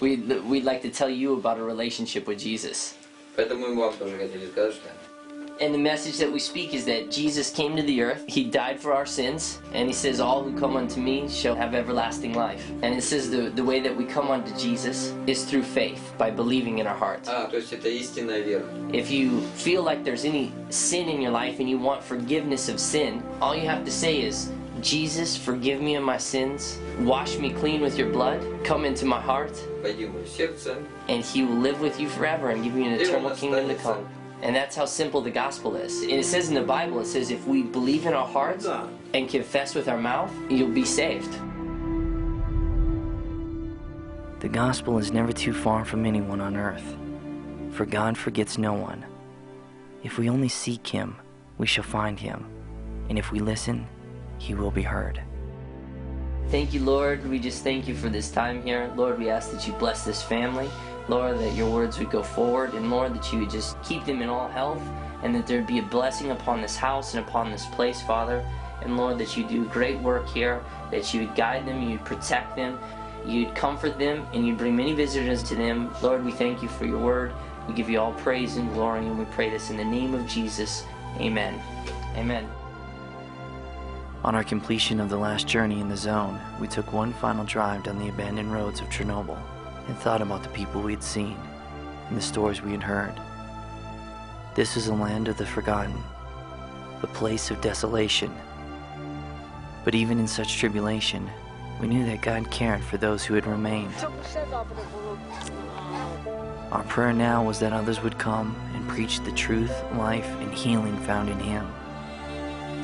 We'd, 0.00 0.44
we'd 0.44 0.64
like 0.64 0.82
to 0.82 0.90
tell 0.90 1.08
you 1.08 1.34
about 1.34 1.58
a 1.58 1.62
relationship 1.62 2.26
with 2.26 2.38
Jesus. 2.38 2.94
Поэтому 3.36 3.68
мы 3.68 3.80
вам 3.80 3.94
тоже 3.96 4.16
хотели 4.18 4.46
сказать, 4.48 4.74
что 4.74 4.88
And 5.60 5.72
the 5.72 5.78
message 5.78 6.18
that 6.18 6.32
we 6.32 6.40
speak 6.40 6.74
is 6.74 6.84
that 6.86 7.08
Jesus 7.10 7.50
came 7.50 7.76
to 7.76 7.82
the 7.82 8.02
earth, 8.02 8.24
He 8.26 8.42
died 8.42 8.80
for 8.80 8.92
our 8.92 9.06
sins, 9.06 9.60
and 9.72 9.86
He 9.86 9.92
says, 9.94 10.18
All 10.18 10.42
who 10.42 10.58
come 10.58 10.76
unto 10.76 10.98
me 11.00 11.28
shall 11.28 11.54
have 11.54 11.72
everlasting 11.74 12.34
life. 12.34 12.68
And 12.82 12.94
it 12.96 13.02
says 13.02 13.30
the, 13.30 13.50
the 13.50 13.62
way 13.62 13.78
that 13.78 13.94
we 13.96 14.04
come 14.04 14.28
unto 14.30 14.52
Jesus 14.58 15.14
is 15.28 15.44
through 15.44 15.62
faith, 15.62 16.14
by 16.18 16.30
believing 16.32 16.78
in 16.78 16.88
our 16.88 16.96
heart. 16.96 17.28
А, 17.28 17.46
то 17.48 17.58
есть 17.58 17.72
это 17.72 17.88
истинная 17.88 18.40
вера. 18.40 18.64
If 18.92 19.10
you 19.12 19.40
feel 19.54 19.82
like 19.84 20.02
there's 20.02 20.24
any 20.24 20.50
sin 20.70 21.08
in 21.08 21.20
your 21.20 21.30
life 21.30 21.60
and 21.60 21.68
you 21.68 21.78
want 21.78 22.02
forgiveness 22.02 22.68
of 22.68 22.80
sin, 22.80 23.22
all 23.40 23.54
you 23.54 23.68
have 23.68 23.84
to 23.84 23.90
say 23.92 24.20
is, 24.22 24.50
Jesus, 24.80 25.36
forgive 25.36 25.80
me 25.80 25.94
of 25.94 26.02
my 26.02 26.16
sins, 26.18 26.80
wash 27.02 27.38
me 27.38 27.50
clean 27.52 27.82
with 27.82 27.96
your 27.96 28.08
blood, 28.10 28.40
come 28.64 28.84
into 28.84 29.04
my 29.06 29.20
heart, 29.20 29.52
Пойди 29.80 30.06
в 30.06 30.12
мое 30.14 30.26
сердце. 30.26 30.76
and 31.08 31.22
He 31.22 31.44
will 31.44 31.58
live 31.60 31.80
with 31.80 32.00
you 32.00 32.08
forever 32.08 32.50
and 32.50 32.64
give 32.64 32.74
you 32.76 32.84
an 32.84 32.98
И 32.98 33.04
он 33.06 33.26
eternal 33.26 33.30
kingdom 33.36 33.68
to 33.68 33.74
останется. 33.76 33.82
come. 33.84 34.08
And 34.41 34.55
that's 34.55 34.75
how 34.75 34.85
simple 34.85 35.21
the 35.21 35.31
gospel 35.31 35.75
is. 35.75 36.03
And 36.03 36.11
it 36.11 36.25
says 36.25 36.49
in 36.49 36.55
the 36.55 36.61
Bible, 36.61 36.99
it 36.99 37.05
says 37.05 37.31
if 37.31 37.47
we 37.47 37.63
believe 37.63 38.05
in 38.05 38.13
our 38.13 38.27
hearts 38.27 38.67
and 39.13 39.27
confess 39.27 39.73
with 39.73 39.87
our 39.87 39.97
mouth, 39.97 40.31
you'll 40.49 40.69
be 40.69 40.85
saved. 40.85 41.31
The 44.39 44.49
gospel 44.49 44.99
is 44.99 45.11
never 45.11 45.31
too 45.31 45.53
far 45.53 45.83
from 45.83 46.05
anyone 46.05 46.39
on 46.39 46.55
earth, 46.55 46.95
for 47.71 47.87
God 47.87 48.15
forgets 48.15 48.59
no 48.59 48.73
one. 48.73 49.03
If 50.03 50.19
we 50.19 50.29
only 50.29 50.49
seek 50.49 50.85
Him, 50.85 51.15
we 51.57 51.65
shall 51.65 51.83
find 51.83 52.19
Him, 52.19 52.45
and 53.09 53.17
if 53.17 53.31
we 53.31 53.39
listen, 53.39 53.87
He 54.37 54.53
will 54.53 54.69
be 54.69 54.83
heard. 54.83 55.19
Thank 56.49 56.71
you, 56.71 56.81
Lord. 56.81 57.27
We 57.27 57.39
just 57.39 57.63
thank 57.63 57.87
you 57.87 57.95
for 57.95 58.09
this 58.09 58.29
time 58.29 58.61
here. 58.61 58.93
Lord, 58.95 59.17
we 59.17 59.29
ask 59.29 59.51
that 59.51 59.67
you 59.67 59.73
bless 59.73 60.05
this 60.05 60.21
family. 60.21 60.69
Lord, 61.07 61.39
that 61.39 61.53
your 61.53 61.71
words 61.71 61.99
would 61.99 62.09
go 62.09 62.21
forward, 62.21 62.73
and 62.73 62.89
Lord, 62.89 63.15
that 63.15 63.31
you 63.31 63.39
would 63.39 63.49
just 63.49 63.81
keep 63.81 64.05
them 64.05 64.21
in 64.21 64.27
all 64.27 64.49
health, 64.49 64.81
and 65.23 65.33
that 65.33 65.47
there'd 65.47 65.65
be 65.65 65.79
a 65.79 65.83
blessing 65.83 66.31
upon 66.31 66.61
this 66.61 66.75
house 66.75 67.13
and 67.13 67.25
upon 67.25 67.49
this 67.49 67.65
place, 67.67 68.01
Father. 68.01 68.45
And 68.81 68.97
Lord, 68.97 69.17
that 69.19 69.37
you 69.37 69.43
do 69.45 69.65
great 69.65 69.99
work 69.99 70.27
here, 70.27 70.61
that 70.91 71.13
you 71.13 71.21
would 71.21 71.35
guide 71.35 71.65
them, 71.65 71.81
you'd 71.81 72.03
protect 72.03 72.55
them, 72.55 72.77
you'd 73.25 73.55
comfort 73.55 73.97
them, 73.97 74.27
and 74.33 74.45
you'd 74.45 74.57
bring 74.57 74.75
many 74.75 74.93
visitors 74.93 75.41
to 75.43 75.55
them. 75.55 75.93
Lord, 76.03 76.25
we 76.25 76.31
thank 76.31 76.61
you 76.61 76.67
for 76.67 76.85
your 76.85 76.99
word. 76.99 77.31
We 77.67 77.73
give 77.73 77.89
you 77.89 77.99
all 77.99 78.13
praise 78.13 78.57
and 78.57 78.71
glory, 78.73 78.99
and 78.99 79.17
we 79.17 79.25
pray 79.25 79.49
this 79.49 79.69
in 79.69 79.77
the 79.77 79.85
name 79.85 80.13
of 80.13 80.27
Jesus. 80.27 80.85
Amen. 81.19 81.59
Amen. 82.15 82.47
On 84.23 84.35
our 84.35 84.43
completion 84.43 84.99
of 84.99 85.09
the 85.09 85.17
last 85.17 85.47
journey 85.47 85.79
in 85.79 85.87
the 85.87 85.97
zone, 85.97 86.39
we 86.59 86.67
took 86.67 86.91
one 86.91 87.13
final 87.13 87.45
drive 87.45 87.83
down 87.83 87.97
the 87.97 88.09
abandoned 88.09 88.51
roads 88.51 88.81
of 88.81 88.89
Chernobyl 88.89 89.39
and 89.87 89.97
thought 89.97 90.21
about 90.21 90.43
the 90.43 90.49
people 90.49 90.81
we 90.81 90.93
had 90.93 91.03
seen 91.03 91.37
and 92.09 92.17
the 92.17 92.21
stories 92.21 92.61
we 92.61 92.71
had 92.71 92.83
heard. 92.83 93.13
This 94.55 94.75
was 94.75 94.87
a 94.87 94.93
land 94.93 95.27
of 95.27 95.37
the 95.37 95.45
forgotten, 95.45 96.01
a 97.03 97.07
place 97.07 97.51
of 97.51 97.61
desolation. 97.61 98.33
But 99.85 99.95
even 99.95 100.19
in 100.19 100.27
such 100.27 100.57
tribulation, 100.57 101.29
we 101.79 101.87
knew 101.87 102.05
that 102.05 102.21
God 102.21 102.49
cared 102.49 102.83
for 102.83 102.97
those 102.97 103.23
who 103.23 103.35
had 103.35 103.45
remained. 103.45 103.93
Our 106.71 106.83
prayer 106.83 107.13
now 107.13 107.43
was 107.43 107.59
that 107.59 107.71
others 107.71 108.01
would 108.01 108.17
come 108.17 108.55
and 108.73 108.87
preach 108.87 109.21
the 109.21 109.31
truth, 109.31 109.71
life, 109.93 110.27
and 110.41 110.53
healing 110.53 110.97
found 111.01 111.29
in 111.29 111.39
Him. 111.39 111.67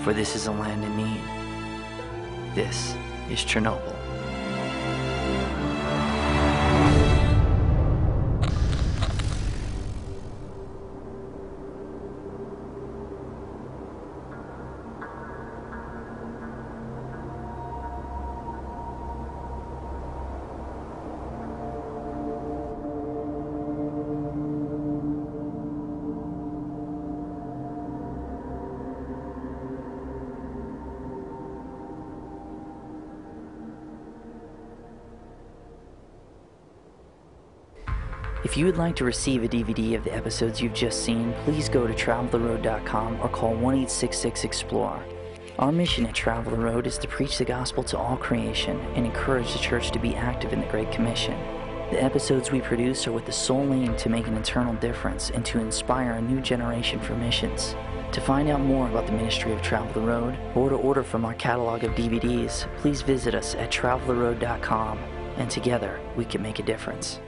For 0.04 0.14
this 0.14 0.36
is 0.36 0.48
a 0.48 0.52
land 0.52 0.84
in 0.84 0.96
need. 0.96 1.22
This 2.56 2.96
is 3.30 3.40
Chernobyl. 3.40 4.03
If 38.54 38.58
you 38.58 38.68
would 38.68 38.78
like 38.78 38.96
to 38.98 39.04
receive 39.04 39.44
a 39.44 39.48
DVD 39.48 39.96
of 39.96 40.04
the 40.04 40.14
episodes 40.14 40.62
you've 40.62 40.76
just 40.76 41.04
seen, 41.04 41.34
please 41.44 41.68
go 41.68 41.88
to 41.88 41.94
traveltheroad.com 41.96 43.20
or 43.20 43.28
call 43.28 43.56
1 43.56 43.74
866 43.74 44.44
Explore. 44.44 45.04
Our 45.58 45.72
mission 45.72 46.06
at 46.06 46.14
Travel 46.14 46.52
the 46.52 46.64
Road 46.64 46.86
is 46.86 47.00
to 47.00 47.08
preach 47.08 47.40
the 47.40 47.46
gospel 47.46 47.84
to 47.86 47.98
all 47.98 48.16
creation 48.16 48.80
and 48.94 49.08
encourage 49.08 49.52
the 49.54 49.58
church 49.58 49.90
to 49.90 49.98
be 49.98 50.16
active 50.16 50.54
in 50.54 50.62
the 50.62 50.68
Great 50.68 50.92
Commission. 50.92 51.34
The 51.90 52.04
episodes 52.04 52.52
we 52.52 52.62
produce 52.62 53.08
are 53.08 53.12
with 53.12 53.26
the 53.26 53.32
sole 53.32 53.74
aim 53.74 53.96
to 53.96 54.10
make 54.10 54.28
an 54.28 54.38
eternal 54.38 54.76
difference 54.76 55.32
and 55.32 55.44
to 55.48 55.58
inspire 55.58 56.12
a 56.12 56.22
new 56.22 56.40
generation 56.40 57.00
for 57.00 57.16
missions. 57.16 57.76
To 58.12 58.22
find 58.22 58.50
out 58.50 58.62
more 58.62 58.88
about 58.88 59.08
the 59.08 59.14
ministry 59.14 59.52
of 59.52 59.64
Travel 59.64 59.92
the 59.94 60.08
Road 60.08 60.38
or 60.54 60.70
to 60.70 60.76
order 60.76 61.02
from 61.02 61.26
our 61.26 61.34
catalog 61.34 61.84
of 61.84 61.94
DVDs, 61.94 62.68
please 62.78 63.02
visit 63.02 63.34
us 63.34 63.56
at 63.56 63.72
traveltheroad.com 63.72 65.00
and 65.38 65.50
together 65.50 66.00
we 66.16 66.24
can 66.24 66.44
make 66.44 66.60
a 66.60 66.64
difference. 66.64 67.20